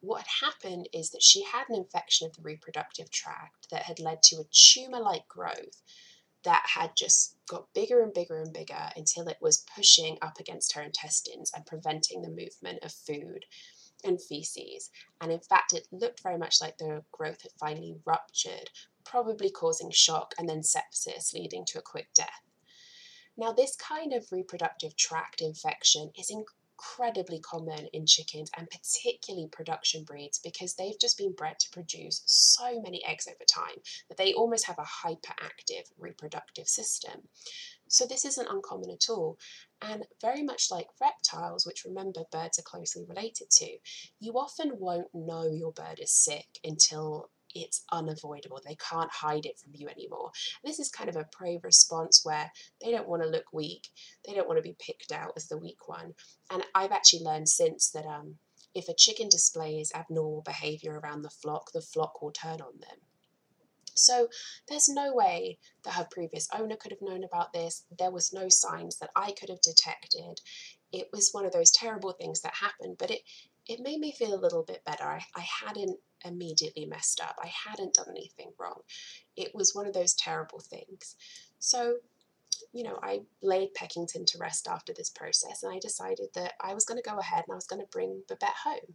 [0.00, 4.00] what had happened is that she had an infection of the reproductive tract that had
[4.00, 5.82] led to a tumor like growth
[6.42, 10.72] that had just got bigger and bigger and bigger until it was pushing up against
[10.72, 13.44] her intestines and preventing the movement of food
[14.04, 14.90] and feces.
[15.20, 18.70] And in fact, it looked very much like the growth had finally ruptured,
[19.04, 22.42] probably causing shock and then sepsis, leading to a quick death.
[23.36, 26.30] Now, this kind of reproductive tract infection is
[26.80, 32.22] incredibly common in chickens and particularly production breeds because they've just been bred to produce
[32.26, 33.76] so many eggs over time
[34.08, 37.28] that they almost have a hyperactive reproductive system.
[37.88, 39.38] So this isn't uncommon at all.
[39.82, 43.76] And very much like reptiles, which remember birds are closely related to,
[44.20, 48.60] you often won't know your bird is sick until it's unavoidable.
[48.64, 50.30] They can't hide it from you anymore.
[50.62, 52.50] And this is kind of a prey response where
[52.82, 53.88] they don't want to look weak.
[54.26, 56.14] They don't want to be picked out as the weak one.
[56.50, 58.36] And I've actually learned since that um,
[58.74, 62.98] if a chicken displays abnormal behavior around the flock, the flock will turn on them.
[63.94, 64.28] So
[64.68, 67.84] there's no way that her previous owner could have known about this.
[67.98, 70.40] There was no signs that I could have detected.
[70.92, 73.20] It was one of those terrible things that happened, but it
[73.66, 75.04] it made me feel a little bit better.
[75.04, 77.36] I, I hadn't immediately messed up.
[77.42, 78.80] I hadn't done anything wrong.
[79.36, 81.16] It was one of those terrible things.
[81.58, 81.96] So,
[82.72, 86.74] you know, I laid Peckington to rest after this process and I decided that I
[86.74, 88.94] was going to go ahead and I was going to bring Babette home.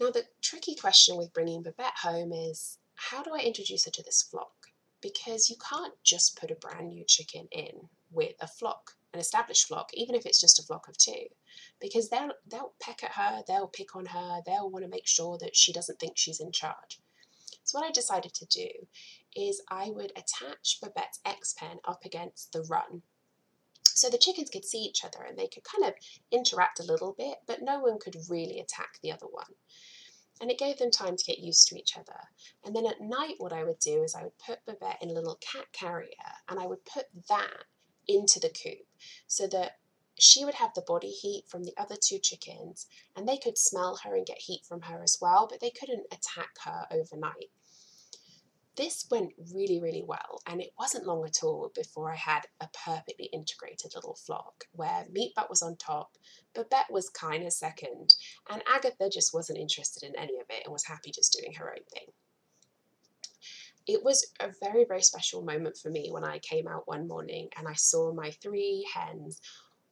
[0.00, 4.02] Now, the tricky question with bringing Babette home is how do I introduce her to
[4.02, 4.52] this flock?
[5.00, 9.68] Because you can't just put a brand new chicken in with a flock, an established
[9.68, 11.26] flock, even if it's just a flock of two
[11.80, 15.38] because they'll they'll peck at her, they'll pick on her, they'll want to make sure
[15.38, 17.00] that she doesn't think she's in charge.
[17.64, 18.68] So what I decided to do
[19.34, 23.02] is I would attach Babette's X pen up against the run.
[23.84, 25.94] So the chickens could see each other and they could kind of
[26.30, 29.54] interact a little bit, but no one could really attack the other one.
[30.40, 32.20] And it gave them time to get used to each other.
[32.62, 35.14] And then at night, what I would do is I would put Babette in a
[35.14, 36.10] little cat carrier
[36.48, 37.64] and I would put that
[38.06, 38.86] into the coop
[39.26, 39.78] so that
[40.18, 43.96] she would have the body heat from the other two chickens, and they could smell
[44.02, 47.50] her and get heat from her as well, but they couldn't attack her overnight.
[48.76, 52.68] This went really, really well, and it wasn't long at all before I had a
[52.84, 56.16] perfectly integrated little flock where Meatbutt was on top,
[56.54, 58.14] Babette was kind of second,
[58.50, 61.70] and Agatha just wasn't interested in any of it and was happy just doing her
[61.70, 62.12] own thing
[63.86, 67.48] it was a very, very special moment for me when I came out one morning
[67.56, 69.40] and I saw my three hens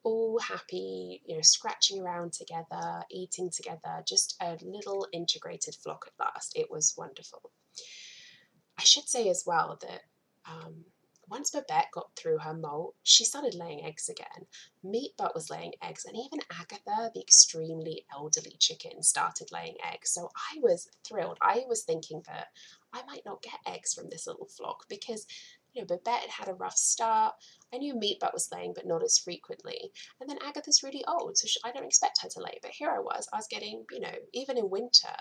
[0.04, 6.24] all happy, you know, scratching around together, eating together, just a little integrated flock at
[6.24, 6.52] last.
[6.56, 7.50] It was wonderful.
[8.78, 10.02] I should say as well that
[10.46, 10.84] um,
[11.28, 14.46] once Babette got through her molt, she started laying eggs again.
[14.84, 20.10] Meatbutt was laying eggs, and even Agatha, the extremely elderly chicken, started laying eggs.
[20.10, 21.38] So I was thrilled.
[21.40, 22.48] I was thinking that
[22.92, 25.26] I might not get eggs from this little flock because
[25.74, 27.34] you know, Babette had a rough start.
[27.72, 29.90] I knew Meatbutt was laying, but not as frequently.
[30.20, 32.58] And then Agatha's really old, so I don't expect her to lay.
[32.62, 35.16] But here I was, I was getting, you know, even in winter,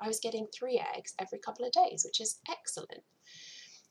[0.00, 3.04] I was getting three eggs every couple of days, which is excellent.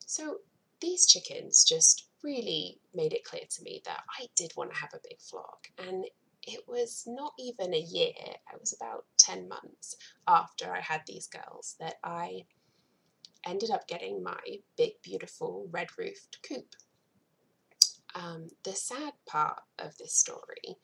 [0.05, 0.37] So
[0.81, 4.93] these chickens just really made it clear to me that I did want to have
[4.93, 5.67] a big flock.
[5.77, 6.05] And
[6.43, 9.95] it was not even a year, it was about 10 months
[10.27, 12.45] after I had these girls that I
[13.45, 14.39] ended up getting my
[14.77, 16.75] big, beautiful red roofed coop.
[18.13, 20.77] Um, the sad part of this story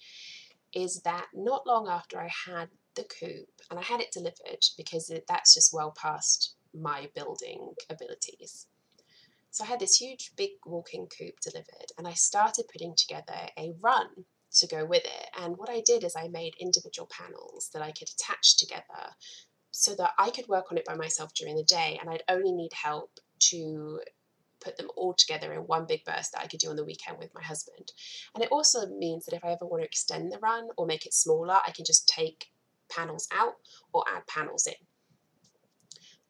[0.73, 5.11] is that not long after I had the coop, and I had it delivered because
[5.27, 8.67] that's just well past my building abilities.
[9.51, 13.73] So I had this huge, big walking coop delivered, and I started putting together a
[13.79, 15.29] run to go with it.
[15.37, 19.15] And what I did is I made individual panels that I could attach together
[19.71, 22.51] so that I could work on it by myself during the day and I'd only
[22.51, 24.01] need help to
[24.59, 27.19] put them all together in one big burst that I could do on the weekend
[27.19, 27.91] with my husband.
[28.33, 31.05] And it also means that if I ever want to extend the run or make
[31.05, 32.47] it smaller, I can just take
[32.89, 33.55] panels out
[33.93, 34.73] or add panels in.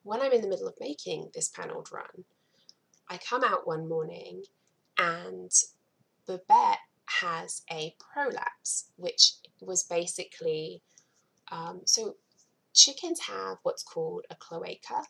[0.03, 2.25] When I'm in the middle of making this paneled run,
[3.09, 4.43] I come out one morning
[4.97, 5.51] and
[6.25, 6.79] Babette
[7.21, 10.81] has a prolapse, which was basically
[11.49, 12.15] um, so
[12.77, 15.03] chickens have what's called a cloaca.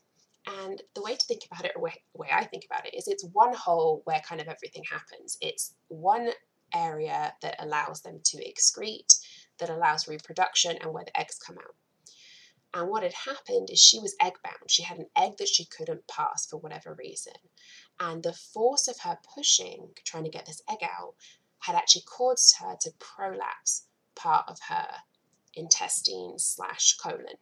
[0.64, 3.08] And the way to think about it, or way, way I think about it, is
[3.08, 5.38] it's one hole where kind of everything happens.
[5.42, 6.30] It's one
[6.74, 9.20] area that allows them to excrete,
[9.60, 11.76] that allows reproduction, and where the eggs come out.
[12.74, 14.70] And what had happened is she was egg bound.
[14.70, 17.34] She had an egg that she couldn't pass for whatever reason.
[18.00, 21.16] And the force of her pushing, trying to get this egg out,
[21.60, 24.88] had actually caused her to prolapse part of her
[25.54, 27.38] intestine slash colon.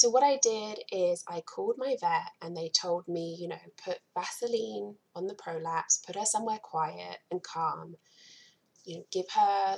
[0.00, 3.60] So what I did is I called my vet and they told me, you know,
[3.84, 7.96] put Vaseline on the prolapse, put her somewhere quiet and calm,
[8.86, 9.76] you know, give her,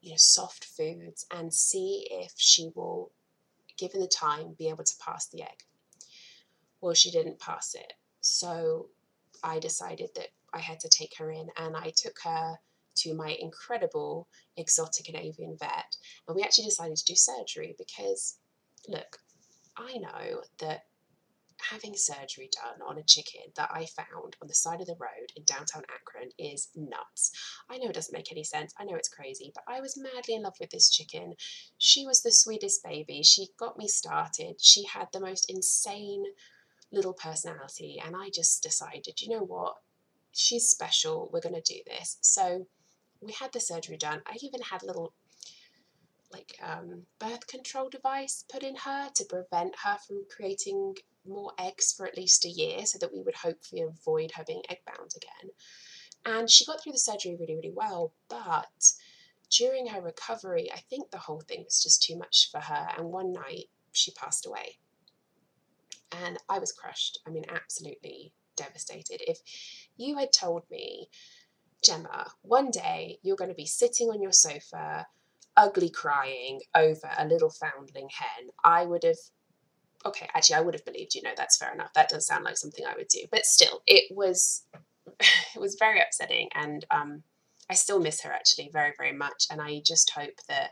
[0.00, 3.10] you know, soft foods and see if she will,
[3.76, 5.64] given the time, be able to pass the egg.
[6.80, 7.94] Well, she didn't pass it.
[8.20, 8.90] So
[9.42, 12.60] I decided that I had to take her in and I took her
[12.98, 15.96] to my incredible exotic and avian vet.
[16.28, 18.38] And we actually decided to do surgery because,
[18.86, 19.18] look,
[19.78, 20.82] I know that
[21.70, 25.32] having surgery done on a chicken that I found on the side of the road
[25.36, 27.32] in downtown Akron is nuts.
[27.68, 28.72] I know it doesn't make any sense.
[28.78, 31.34] I know it's crazy, but I was madly in love with this chicken.
[31.76, 33.22] She was the sweetest baby.
[33.22, 34.56] She got me started.
[34.60, 36.24] She had the most insane
[36.92, 39.74] little personality, and I just decided, you know what?
[40.32, 41.28] She's special.
[41.32, 42.18] We're going to do this.
[42.20, 42.66] So
[43.20, 44.22] we had the surgery done.
[44.26, 45.12] I even had a little
[46.32, 50.94] like um, birth control device put in her to prevent her from creating
[51.26, 54.62] more eggs for at least a year so that we would hopefully avoid her being
[54.68, 55.50] egg bound again.
[56.24, 58.92] And she got through the surgery really, really well, but
[59.50, 62.88] during her recovery, I think the whole thing was just too much for her.
[62.96, 64.78] And one night she passed away.
[66.12, 67.20] And I was crushed.
[67.26, 69.20] I mean, absolutely devastated.
[69.26, 69.38] If
[69.96, 71.08] you had told me,
[71.82, 75.06] Gemma, one day you're going to be sitting on your sofa
[75.58, 79.18] ugly crying over a little foundling hen, I would have
[80.06, 81.92] okay, actually I would have believed you know that's fair enough.
[81.94, 83.24] That does sound like something I would do.
[83.30, 84.64] But still, it was
[85.20, 87.24] it was very upsetting and um
[87.70, 89.46] I still miss her actually very, very much.
[89.50, 90.70] And I just hope that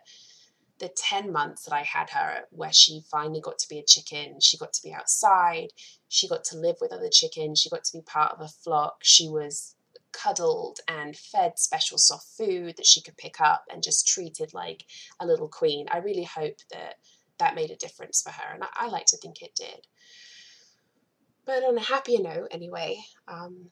[0.79, 4.41] the 10 months that I had her, where she finally got to be a chicken,
[4.41, 5.69] she got to be outside,
[6.09, 8.99] she got to live with other chickens, she got to be part of a flock,
[9.03, 9.75] she was
[10.13, 14.85] cuddled and fed special soft food that she could pick up and just treated like
[15.21, 15.87] a little queen.
[15.91, 16.95] I really hope that
[17.39, 19.87] that made a difference for her, and I, I like to think it did.
[21.45, 23.71] But on a happier note, anyway, um,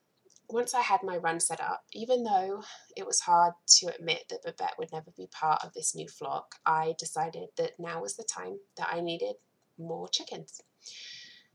[0.49, 2.63] once I had my run set up, even though
[2.97, 6.57] it was hard to admit that Babette would never be part of this new flock,
[6.67, 9.37] I decided that now was the time that I needed
[9.79, 10.61] more chickens.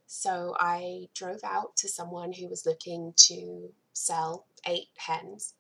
[0.07, 5.53] So I drove out to someone who was looking to sell eight hens.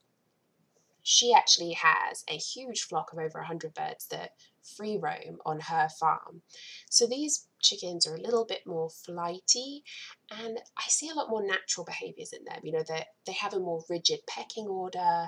[1.01, 4.33] She actually has a huge flock of over 100 birds that
[4.75, 6.41] free roam on her farm.
[6.89, 9.83] So these chickens are a little bit more flighty
[10.29, 12.59] and I see a lot more natural behaviors in them.
[12.63, 15.27] You know, they they have a more rigid pecking order.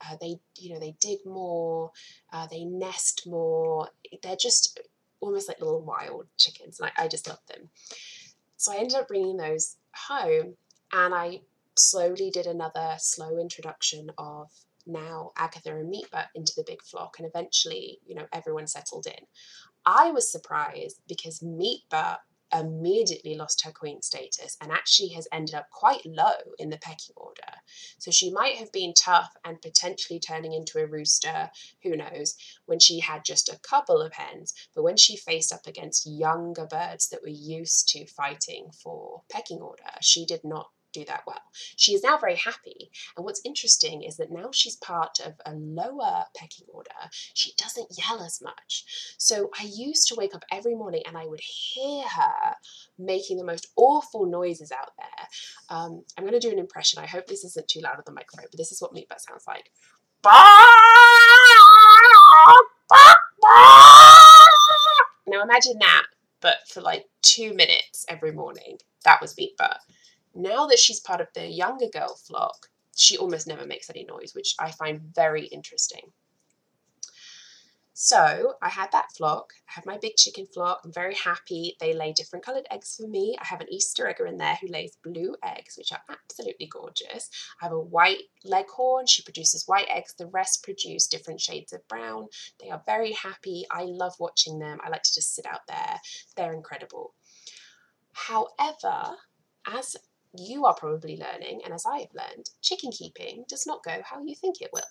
[0.00, 1.90] Uh, they, you know, they dig more,
[2.32, 3.88] uh, they nest more.
[4.22, 4.80] They're just
[5.20, 7.68] almost like little wild chickens, and I, I just love them.
[8.56, 10.56] So I ended up bringing those home
[10.92, 11.40] and I
[11.78, 14.50] slowly did another slow introduction of
[14.86, 19.26] now Agatha and Meatbutt into the big flock, and eventually, you know, everyone settled in.
[19.84, 22.18] I was surprised because Meatbutt
[22.52, 27.14] immediately lost her queen status and actually has ended up quite low in the pecking
[27.16, 27.42] order.
[27.98, 31.50] So she might have been tough and potentially turning into a rooster,
[31.82, 32.36] who knows,
[32.66, 34.54] when she had just a couple of hens.
[34.74, 39.60] But when she faced up against younger birds that were used to fighting for pecking
[39.60, 41.42] order, she did not do that well.
[41.76, 42.90] She is now very happy.
[43.16, 46.90] And what's interesting is that now she's part of a lower pecking order,
[47.34, 49.14] she doesn't yell as much.
[49.18, 52.54] So I used to wake up every morning and I would hear her
[52.98, 55.28] making the most awful noises out there.
[55.70, 57.02] Um, I'm going to do an impression.
[57.02, 59.46] I hope this isn't too loud on the microphone, but this is what Meatbutt sounds
[59.46, 59.70] like.
[65.26, 66.04] Now imagine that,
[66.40, 68.78] but for like two minutes every morning.
[69.04, 69.76] That was Meatbutt.
[70.34, 74.34] Now that she's part of the younger girl flock, she almost never makes any noise,
[74.34, 76.12] which I find very interesting.
[78.00, 79.54] So I had that flock.
[79.68, 80.82] I have my big chicken flock.
[80.84, 81.76] I'm very happy.
[81.80, 83.36] They lay different coloured eggs for me.
[83.40, 87.28] I have an Easter egger in there who lays blue eggs, which are absolutely gorgeous.
[87.60, 89.06] I have a white leghorn.
[89.06, 90.14] She produces white eggs.
[90.14, 92.28] The rest produce different shades of brown.
[92.62, 93.66] They are very happy.
[93.68, 94.78] I love watching them.
[94.84, 96.00] I like to just sit out there.
[96.36, 97.14] They're incredible.
[98.12, 99.16] However,
[99.66, 99.96] as
[100.36, 104.22] you are probably learning, and as I have learned, chicken keeping does not go how
[104.22, 104.82] you think it will.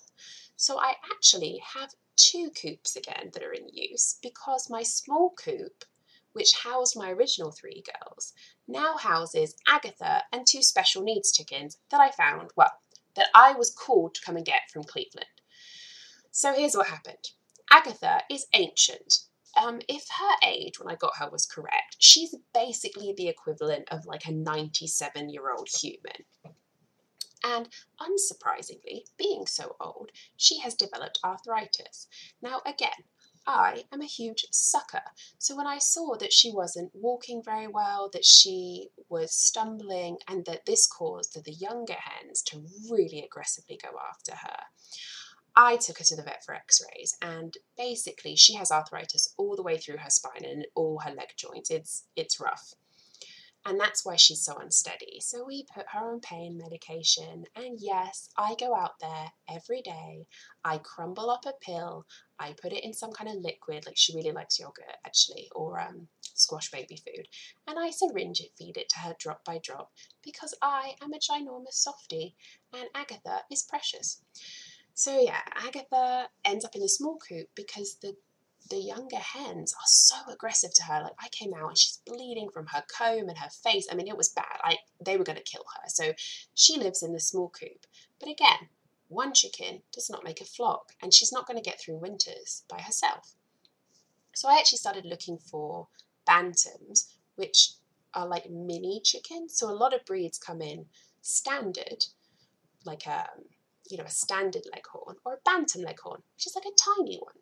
[0.55, 5.85] So I actually have two coops again that are in use because my small coop,
[6.33, 8.33] which housed my original three girls,
[8.67, 12.73] now houses Agatha and two special needs chickens that I found, well,
[13.15, 15.25] that I was called to come and get from Cleveland.
[16.31, 17.31] So here's what happened
[17.71, 19.26] Agatha is ancient.
[19.57, 24.05] Um, if her age when I got her was correct, she's basically the equivalent of
[24.05, 26.25] like a 97 year old human.
[27.43, 32.07] And unsurprisingly, being so old, she has developed arthritis.
[32.41, 33.05] Now, again,
[33.47, 35.03] I am a huge sucker.
[35.37, 40.45] So when I saw that she wasn't walking very well, that she was stumbling, and
[40.45, 44.63] that this caused the younger hens to really aggressively go after her,
[45.57, 47.17] I took her to the vet for x rays.
[47.21, 51.29] And basically, she has arthritis all the way through her spine and all her leg
[51.35, 51.71] joints.
[51.71, 52.75] It's, it's rough
[53.67, 55.19] and that's why she's so unsteady.
[55.19, 60.25] So we put her on pain medication, and yes, I go out there every day.
[60.63, 62.05] I crumble up a pill,
[62.39, 65.81] I put it in some kind of liquid, like she really likes yogurt actually, or
[65.81, 67.27] um, squash baby food,
[67.67, 69.91] and I syringe it, feed it to her drop by drop
[70.23, 72.35] because I am a ginormous softie,
[72.73, 74.21] and Agatha is precious.
[74.97, 78.15] So yeah, Agatha ends up in the small coop because the
[78.71, 81.03] the younger hens are so aggressive to her.
[81.03, 83.87] Like I came out and she's bleeding from her comb and her face.
[83.91, 84.57] I mean, it was bad.
[84.63, 85.83] I they were going to kill her.
[85.87, 86.13] So
[86.55, 87.85] she lives in the small coop.
[88.19, 88.69] But again,
[89.07, 92.63] one chicken does not make a flock, and she's not going to get through winters
[92.67, 93.35] by herself.
[94.33, 95.89] So I actually started looking for
[96.27, 97.73] bantams, which
[98.15, 99.59] are like mini chickens.
[99.59, 100.87] So a lot of breeds come in
[101.21, 102.07] standard,
[102.83, 103.43] like a um,
[103.89, 107.35] you know, a standard leghorn or a bantam leghorn, which is like a tiny one.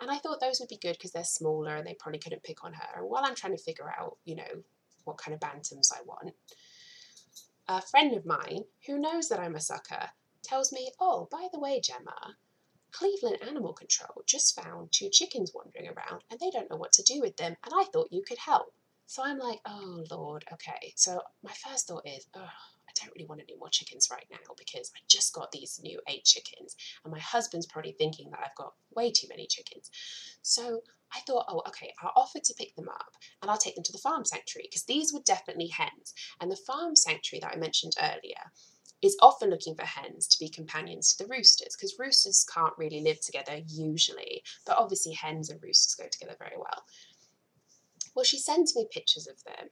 [0.00, 2.64] And I thought those would be good because they're smaller and they probably couldn't pick
[2.64, 3.00] on her.
[3.00, 4.62] And while I'm trying to figure out, you know,
[5.04, 6.34] what kind of bantams I want,
[7.68, 10.10] a friend of mine who knows that I'm a sucker
[10.42, 12.36] tells me, oh, by the way, Gemma,
[12.92, 17.02] Cleveland Animal Control just found two chickens wandering around and they don't know what to
[17.02, 18.72] do with them, and I thought you could help.
[19.06, 20.92] So I'm like, oh, Lord, okay.
[20.96, 22.48] So my first thought is, oh,
[23.00, 26.00] I don't really want any more chickens right now because I just got these new
[26.08, 29.90] eight chickens, and my husband's probably thinking that I've got way too many chickens.
[30.42, 30.82] So
[31.14, 33.92] I thought, oh, okay, I'll offer to pick them up and I'll take them to
[33.92, 36.14] the farm sanctuary because these were definitely hens.
[36.40, 38.50] And the farm sanctuary that I mentioned earlier
[39.02, 43.02] is often looking for hens to be companions to the roosters because roosters can't really
[43.02, 46.84] live together usually, but obviously hens and roosters go together very well.
[48.14, 49.68] Well, she sends me pictures of them,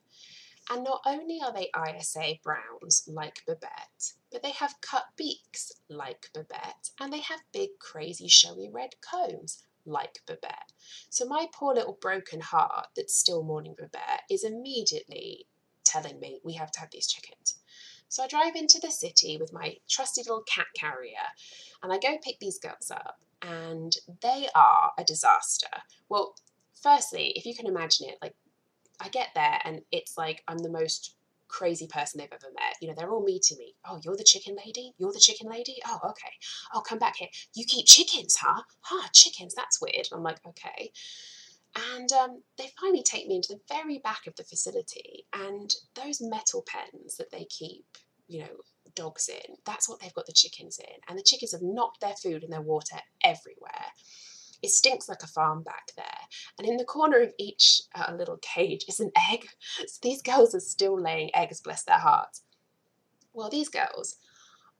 [0.70, 6.30] and not only are they ISA browns like Babette, but they have cut beaks like
[6.32, 10.72] Babette, and they have big, crazy, showy red combs like Babette.
[11.10, 15.46] So my poor little broken heart that's still mourning Babette is immediately
[15.84, 17.58] telling me we have to have these chickens.
[18.08, 21.26] So I drive into the city with my trusty little cat carrier
[21.82, 25.68] and I go pick these girls up, and they are a disaster.
[26.08, 26.34] Well,
[26.80, 28.34] firstly, if you can imagine it, like
[29.00, 31.16] I get there and it's like I'm the most
[31.48, 32.76] crazy person they've ever met.
[32.80, 33.74] You know, they're all meeting me.
[33.84, 34.94] Oh, you're the chicken lady?
[34.98, 35.78] You're the chicken lady?
[35.86, 36.32] Oh, okay.
[36.74, 37.28] Oh, come back here.
[37.54, 38.62] You keep chickens, huh?
[38.82, 40.08] Huh, chickens, that's weird.
[40.12, 40.92] I'm like, okay.
[41.94, 46.20] And um, they finally take me into the very back of the facility, and those
[46.20, 47.84] metal pens that they keep,
[48.26, 48.56] you know,
[48.94, 51.00] dogs in, that's what they've got the chickens in.
[51.08, 53.86] And the chickens have knocked their food and their water everywhere.
[54.62, 56.04] It stinks like a farm back there.
[56.58, 59.48] And in the corner of each uh, little cage is an egg.
[59.86, 62.42] So these girls are still laying eggs, bless their hearts.
[63.32, 64.16] Well, these girls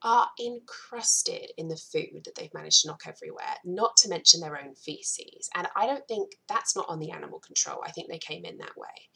[0.02, 4.58] are encrusted in the food that they've managed to knock everywhere, not to mention their
[4.58, 5.48] own feces.
[5.54, 7.82] And I don't think that's not on the animal control.
[7.84, 9.08] I think they came in that way.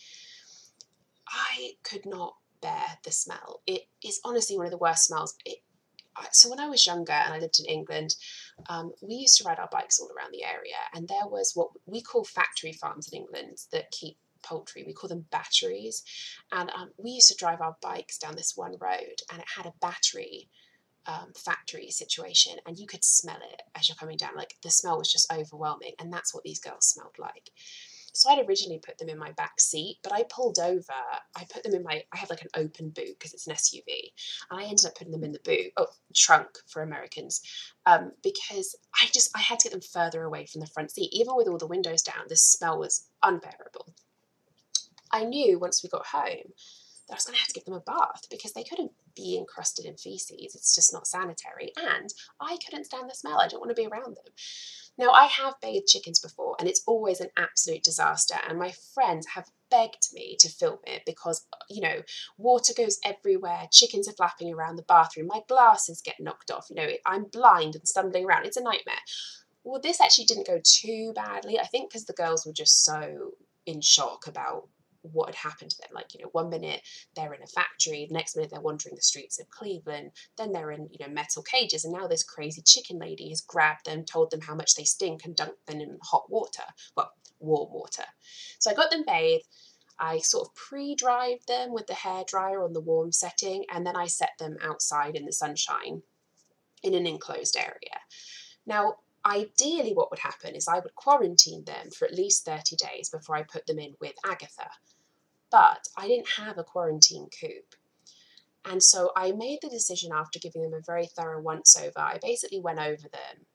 [1.29, 3.62] I could not bear the smell.
[3.67, 5.35] It is honestly one of the worst smells.
[5.45, 5.59] It
[6.33, 8.17] so when I was younger and I lived in England,
[8.69, 11.71] um, we used to ride our bikes all around the area, and there was what
[11.87, 14.85] we call factory farms in England that keep poultry.
[14.87, 16.03] We call them batteries,
[16.53, 19.67] and um, we used to drive our bikes down this one road, and it had
[19.67, 20.49] a battery
[21.07, 24.37] um, factory situation, and you could smell it as you're coming down.
[24.37, 27.51] Like the smell was just overwhelming, and that's what these girls smelled like.
[28.15, 30.93] So I'd originally put them in my back seat, but I pulled over.
[31.37, 34.12] I put them in my, I have like an open boot because it's an SUV.
[34.51, 37.41] And I ended up putting them in the boot, oh, trunk for Americans,
[37.87, 41.11] um, because I just, I had to get them further away from the front seat.
[41.12, 43.95] Even with all the windows down, the smell was unbearable.
[45.11, 46.53] I knew once we got home
[47.09, 49.37] that I was going to have to give them a bath because they couldn't be
[49.39, 50.55] encrusted in feces.
[50.55, 51.73] It's just not sanitary.
[51.77, 52.09] And
[52.41, 53.41] I couldn't stand the smell.
[53.41, 54.33] I don't want to be around them.
[54.97, 58.36] Now, I have bathed chickens before, and it's always an absolute disaster.
[58.49, 62.03] And my friends have begged me to film it because, uh, you know,
[62.38, 66.76] water goes everywhere, chickens are flapping around the bathroom, my glasses get knocked off, you
[66.76, 68.47] know, I'm blind and stumbling around.
[68.47, 68.95] It's a nightmare.
[69.64, 71.59] Well, this actually didn't go too badly.
[71.59, 73.32] I think because the girls were just so
[73.66, 74.68] in shock about
[75.12, 75.90] what had happened to them.
[75.94, 76.82] Like, you know, one minute
[77.14, 80.70] they're in a factory, the next minute they're wandering the streets of Cleveland, then they're
[80.70, 84.30] in, you know, metal cages, and now this crazy chicken lady has grabbed them, told
[84.30, 86.64] them how much they stink, and dunked them in hot water.
[86.96, 88.05] Well, warm water.
[88.59, 89.44] So I got them bathed.
[89.98, 93.96] I sort of pre-dried them with the hair dryer on the warm setting, and then
[93.96, 96.02] I set them outside in the sunshine
[96.82, 98.00] in an enclosed area.
[98.66, 103.09] Now, ideally, what would happen is I would quarantine them for at least 30 days
[103.09, 104.68] before I put them in with Agatha
[105.55, 107.76] but I didn't have a quarantine coop.
[108.64, 112.00] And so I made the decision after giving them a very thorough once over.
[112.00, 113.46] I basically went over them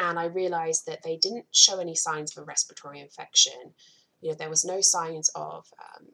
[0.00, 3.52] and I realized that they didn't show any signs of a respiratory infection.
[4.20, 6.06] You know, there was no signs of um,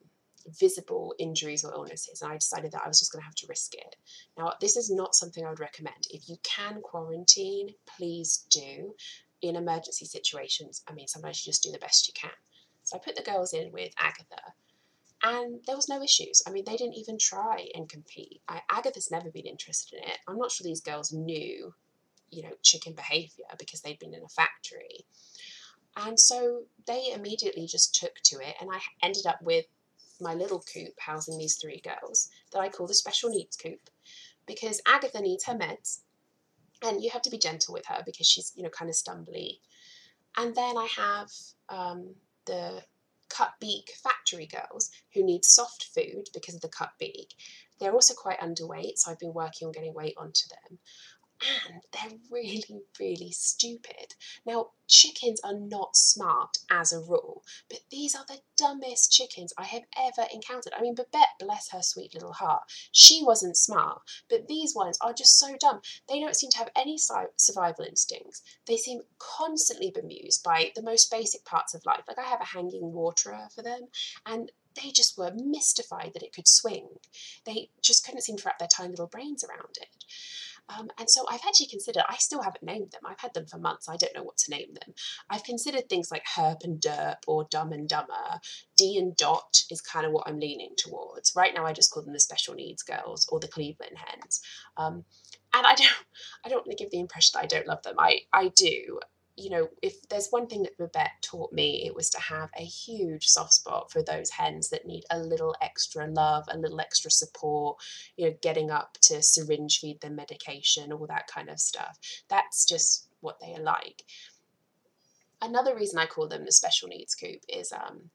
[0.60, 3.46] visible injuries or illnesses, and I decided that I was just going to have to
[3.48, 3.96] risk it.
[4.36, 6.06] Now, this is not something I would recommend.
[6.10, 8.94] If you can quarantine, please do.
[9.40, 12.36] In emergency situations, I mean, sometimes you just do the best you can.
[12.82, 14.52] So I put the girls in with Agatha,
[15.24, 16.42] and there was no issues.
[16.46, 18.42] I mean, they didn't even try and compete.
[18.46, 20.18] I, Agatha's never been interested in it.
[20.28, 21.72] I'm not sure these girls knew,
[22.30, 25.06] you know, chicken behaviour because they'd been in a factory.
[25.96, 29.64] And so they immediately just took to it, and I ended up with
[30.20, 33.90] my little coop housing these three girls that I call the special needs coop
[34.46, 36.00] because Agatha needs her meds,
[36.82, 39.60] and you have to be gentle with her because she's, you know, kind of stumbly.
[40.36, 41.30] And then I have
[41.68, 42.14] um,
[42.44, 42.82] the
[43.28, 47.34] cut beak factory girls who need soft food because of the cut beak.
[47.80, 50.78] They're also quite underweight, so I've been working on getting weight onto them
[51.66, 54.14] and they're really, really stupid.
[54.46, 59.64] Now, chickens are not smart as a rule, but these are the dumbest chickens I
[59.64, 60.72] have ever encountered.
[60.76, 65.12] I mean, Babette, bless her sweet little heart, she wasn't smart, but these ones are
[65.12, 65.80] just so dumb.
[66.08, 68.42] They don't seem to have any survival instincts.
[68.66, 72.04] They seem constantly bemused by the most basic parts of life.
[72.06, 73.88] Like, I have a hanging waterer for them,
[74.26, 74.50] and
[74.82, 76.88] they just were mystified that it could swing.
[77.44, 80.04] They just couldn't seem to wrap their tiny little brains around it.
[80.68, 83.02] Um, and so I've actually considered, I still haven't named them.
[83.06, 83.88] I've had them for months.
[83.88, 84.94] I don't know what to name them.
[85.28, 88.40] I've considered things like Herp and Derp or Dumb and Dumber.
[88.76, 91.34] D and Dot is kind of what I'm leaning towards.
[91.36, 94.40] Right now, I just call them the special needs girls or the Cleveland hens.
[94.76, 95.04] Um,
[95.54, 95.94] and I don't,
[96.44, 97.96] I don't want to give the impression that I don't love them.
[97.98, 99.00] I, I do
[99.36, 102.64] you know, if there's one thing that Babette taught me, it was to have a
[102.64, 107.10] huge soft spot for those hens that need a little extra love, a little extra
[107.10, 107.78] support,
[108.16, 111.98] you know, getting up to syringe feed them medication, all that kind of stuff.
[112.28, 114.04] That's just what they are like.
[115.42, 118.10] Another reason I call them the special needs coop is um,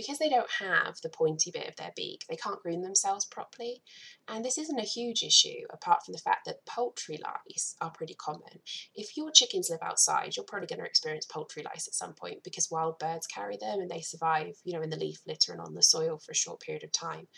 [0.00, 3.82] because they don't have the pointy bit of their beak, they can't groom themselves properly.
[4.26, 8.14] And this isn't a huge issue, apart from the fact that poultry lice are pretty
[8.14, 8.62] common.
[8.94, 12.42] If your chickens live outside, you're probably going to experience poultry lice at some point
[12.44, 15.60] because wild birds carry them and they survive, you know, in the leaf litter and
[15.60, 17.28] on the soil for a short period of time.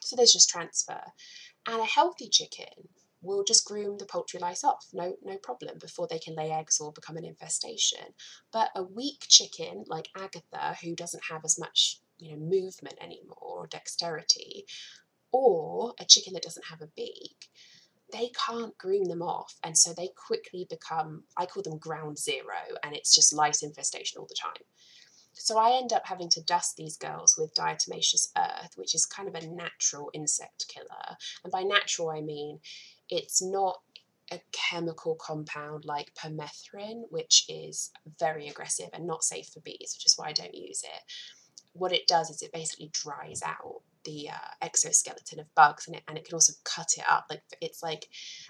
[0.00, 1.02] So there's just transfer.
[1.66, 2.88] And a healthy chicken
[3.20, 6.80] will just groom the poultry lice off, no, no problem, before they can lay eggs
[6.80, 8.14] or become an infestation.
[8.52, 13.36] But a weak chicken like Agatha, who doesn't have as much you know, movement anymore
[13.40, 14.64] or dexterity,
[15.32, 17.48] or a chicken that doesn't have a beak,
[18.12, 19.54] they can't groom them off.
[19.64, 24.18] And so they quickly become, I call them ground zero, and it's just lice infestation
[24.18, 24.62] all the time.
[25.34, 29.28] So I end up having to dust these girls with diatomaceous earth, which is kind
[29.28, 31.16] of a natural insect killer.
[31.44, 32.60] And by natural, I mean
[33.10, 33.80] it's not
[34.32, 40.06] a chemical compound like permethrin, which is very aggressive and not safe for bees, which
[40.06, 41.02] is why I don't use it
[41.78, 46.02] what it does is it basically dries out the uh, exoskeleton of bugs and it,
[46.06, 48.08] and it can also cut it up like it's like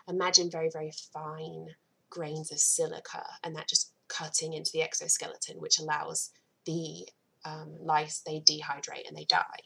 [0.09, 1.67] imagine very very fine
[2.11, 6.31] grains of silica and that just cutting into the exoskeleton which allows
[6.67, 7.07] the
[7.45, 9.61] um, lice they dehydrate and they die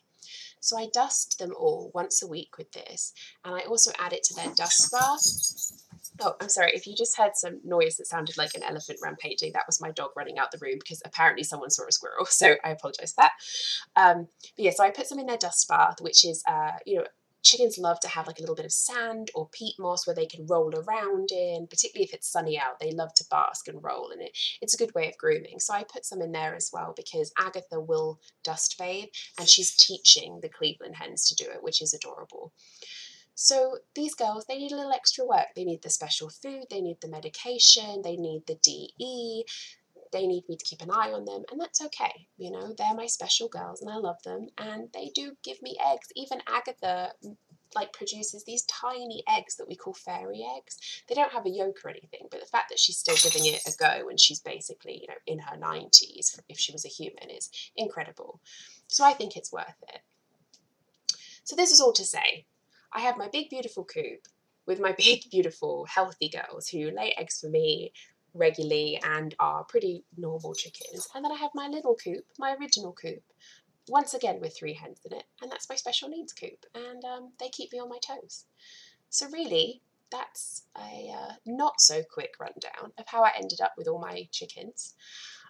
[0.61, 3.13] So I dust them all once a week with this,
[3.45, 5.81] and I also add it to their dust bath.
[6.23, 6.73] Oh, I'm sorry.
[6.75, 9.91] If you just heard some noise that sounded like an elephant rampaging, that was my
[9.91, 12.27] dog running out the room because apparently someone saw a squirrel.
[12.31, 13.33] So I apologize for that.
[13.97, 16.99] Um, but yeah, so I put some in their dust bath, which is, uh, you
[16.99, 17.05] know,
[17.43, 20.27] chickens love to have like a little bit of sand or peat moss where they
[20.27, 22.79] can roll around in, particularly if it's sunny out.
[22.81, 24.37] They love to bask and roll in it.
[24.61, 25.61] It's a good way of grooming.
[25.61, 29.77] So I put some in there as well because Agatha will dust bathe and she's
[29.77, 32.53] teaching the Cleveland hens to do it, which is adorable.
[33.35, 35.47] So these girls, they need a little extra work.
[35.57, 39.47] They need the special food, they need the medication, they need the DE,
[40.13, 42.27] they need me to keep an eye on them, and that's okay.
[42.37, 45.77] You know, they're my special girls, and I love them, and they do give me
[45.85, 46.09] eggs.
[46.17, 47.37] Even Agatha mm,
[47.75, 50.79] like produces these tiny eggs that we call fairy eggs.
[51.09, 53.63] They don't have a yolk or anything, but the fact that she's still giving it
[53.67, 57.31] a go when she's basically, you know, in her 90s, if she was a human,
[57.31, 58.41] is incredible.
[58.89, 60.01] So I think it's worth it.
[61.45, 62.47] So this is all to say,
[62.93, 64.27] I have my big beautiful coop
[64.67, 67.93] with my big beautiful healthy girls who lay eggs for me
[68.35, 71.09] regularly and are pretty normal chickens.
[71.15, 73.23] And then I have my little coop, my original coop,
[73.89, 77.33] once again with three hens in it, and that's my special needs coop, and um,
[77.39, 78.45] they keep me on my toes.
[79.09, 83.89] So, really, that's a uh, not so quick rundown of how I ended up with
[83.89, 84.95] all my chickens.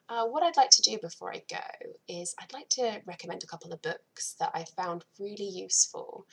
[0.08, 3.46] Uh, what I'd like to do before I go is I'd like to recommend a
[3.46, 6.26] couple of books that I found really useful.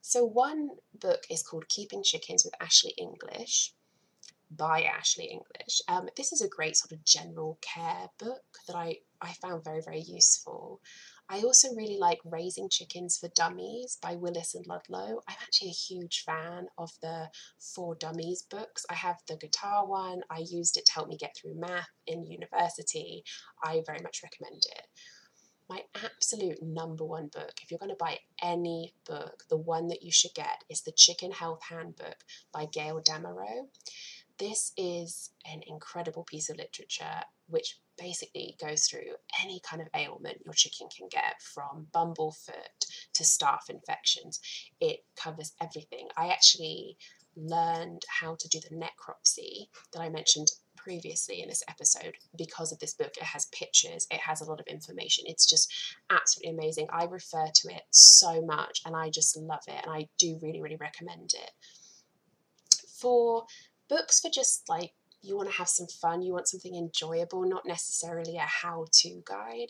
[0.00, 3.72] So, one book is called Keeping Chickens with Ashley English
[4.56, 5.80] by Ashley English.
[5.88, 9.80] Um, this is a great sort of general care book that I, I found very,
[9.84, 10.80] very useful.
[11.28, 15.22] I also really like Raising Chickens for Dummies by Willis and Ludlow.
[15.26, 18.84] I'm actually a huge fan of the For Dummies books.
[18.90, 22.24] I have the guitar one, I used it to help me get through math in
[22.24, 23.24] university.
[23.62, 24.86] I very much recommend it.
[25.66, 30.02] My absolute number one book, if you're going to buy any book, the one that
[30.02, 32.18] you should get is the Chicken Health Handbook
[32.52, 33.68] by Gail Damerow.
[34.38, 40.42] This is an incredible piece of literature which basically goes through any kind of ailment
[40.44, 42.52] your chicken can get from bumblefoot
[43.12, 44.40] to staph infections.
[44.80, 46.08] It covers everything.
[46.16, 46.96] I actually
[47.36, 52.78] learned how to do the necropsy that I mentioned previously in this episode because of
[52.78, 53.12] this book.
[53.16, 55.24] It has pictures, it has a lot of information.
[55.26, 55.72] It's just
[56.10, 56.88] absolutely amazing.
[56.92, 60.60] I refer to it so much and I just love it and I do really,
[60.60, 61.50] really recommend it.
[63.00, 63.44] For
[63.94, 64.92] books for just like
[65.22, 69.22] you want to have some fun, you want something enjoyable, not necessarily a how to
[69.24, 69.68] guide.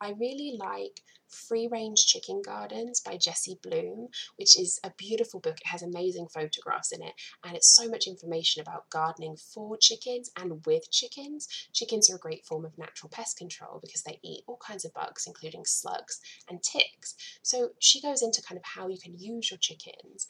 [0.00, 5.58] I really like Free Range Chicken Gardens by Jessie Bloom, which is a beautiful book.
[5.60, 7.12] It has amazing photographs in it,
[7.44, 11.68] and it's so much information about gardening for chickens and with chickens.
[11.74, 14.94] Chickens are a great form of natural pest control because they eat all kinds of
[14.94, 16.18] bugs, including slugs
[16.48, 17.14] and ticks.
[17.42, 20.26] So she goes into kind of how you can use your chickens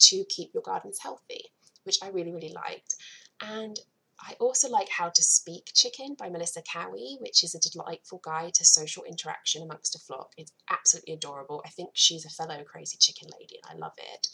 [0.00, 1.52] to keep your gardens healthy
[1.84, 2.96] which I really, really liked.
[3.40, 3.78] And
[4.20, 8.54] I also like How to Speak Chicken by Melissa Caughey, which is a delightful guide
[8.54, 10.32] to social interaction amongst a flock.
[10.36, 11.62] It's absolutely adorable.
[11.64, 14.26] I think she's a fellow crazy chicken lady, and I love it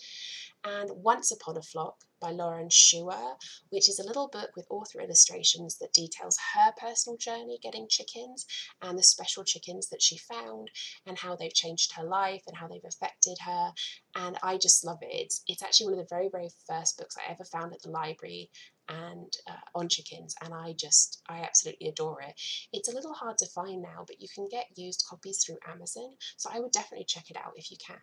[0.64, 3.36] and Once Upon a Flock by Lauren Scheuer,
[3.68, 8.46] which is a little book with author illustrations that details her personal journey getting chickens
[8.80, 10.70] and the special chickens that she found
[11.06, 13.72] and how they've changed her life and how they've affected her.
[14.16, 15.34] And I just love it.
[15.46, 18.50] It's, actually one of the very, very first books I ever found at the library
[18.88, 22.38] and uh, on chickens and i just i absolutely adore it
[22.70, 26.10] it's a little hard to find now but you can get used copies through amazon
[26.36, 27.96] so i would definitely check it out if you can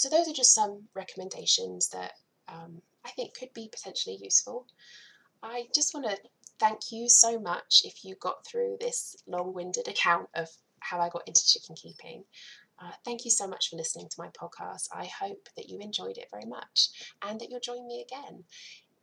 [0.00, 2.12] so those are just some recommendations that
[2.48, 4.66] um, I think could be potentially useful.
[5.42, 6.16] I just want to
[6.58, 10.48] thank you so much if you got through this long-winded account of
[10.78, 12.24] how I got into chicken keeping.
[12.82, 14.88] Uh, thank you so much for listening to my podcast.
[14.90, 16.88] I hope that you enjoyed it very much
[17.20, 18.44] and that you'll join me again.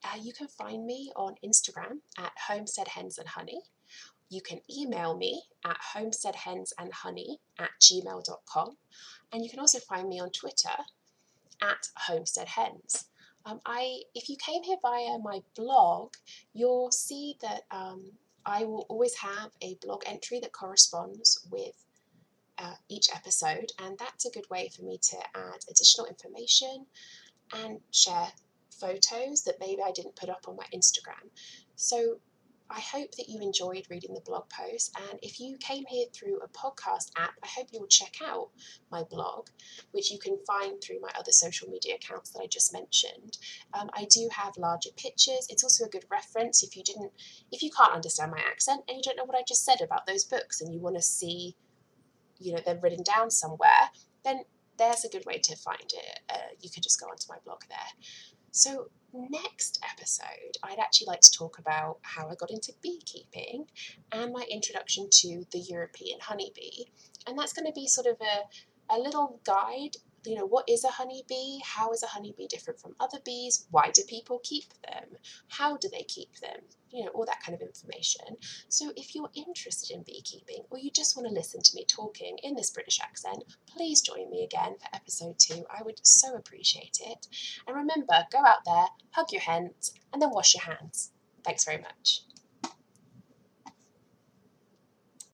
[0.03, 3.61] Uh, you can find me on Instagram at Homestead Hens and Honey.
[4.29, 8.77] You can email me at homesteadhensandhoney at gmail.com.
[9.31, 10.75] And you can also find me on Twitter
[11.61, 13.05] at homesteadhens.
[13.45, 16.13] Um, I, if you came here via my blog,
[16.53, 18.11] you'll see that um,
[18.45, 21.75] I will always have a blog entry that corresponds with
[22.57, 26.85] uh, each episode, and that's a good way for me to add additional information
[27.53, 28.27] and share
[28.79, 31.29] photos that maybe I didn't put up on my Instagram.
[31.75, 32.19] So
[32.69, 34.95] I hope that you enjoyed reading the blog post.
[35.09, 38.49] And if you came here through a podcast app, I hope you'll check out
[38.91, 39.47] my blog,
[39.91, 43.37] which you can find through my other social media accounts that I just mentioned.
[43.73, 45.47] Um, I do have larger pictures.
[45.49, 47.11] It's also a good reference if you didn't,
[47.51, 50.05] if you can't understand my accent and you don't know what I just said about
[50.05, 51.55] those books and you want to see,
[52.39, 53.89] you know, them written down somewhere.
[54.23, 54.43] then
[54.77, 56.19] there's a good way to find it.
[56.29, 57.77] Uh, you could just go onto my blog there.
[58.57, 63.67] So, next episode, I'd actually like to talk about how I got into beekeeping
[64.11, 66.85] and my introduction to the European honeybee.
[67.27, 70.83] And that's going to be sort of a, a little guide you know, what is
[70.83, 71.59] a honeybee?
[71.63, 73.65] How is a honeybee different from other bees?
[73.71, 75.17] Why do people keep them?
[75.49, 76.59] How do they keep them?
[76.89, 78.37] You know, all that kind of information.
[78.69, 82.37] So if you're interested in beekeeping or you just want to listen to me talking
[82.43, 85.65] in this British accent, please join me again for episode two.
[85.69, 87.27] I would so appreciate it.
[87.67, 91.11] And remember, go out there, hug your hens, and then wash your hands.
[91.43, 92.26] Thanks very much.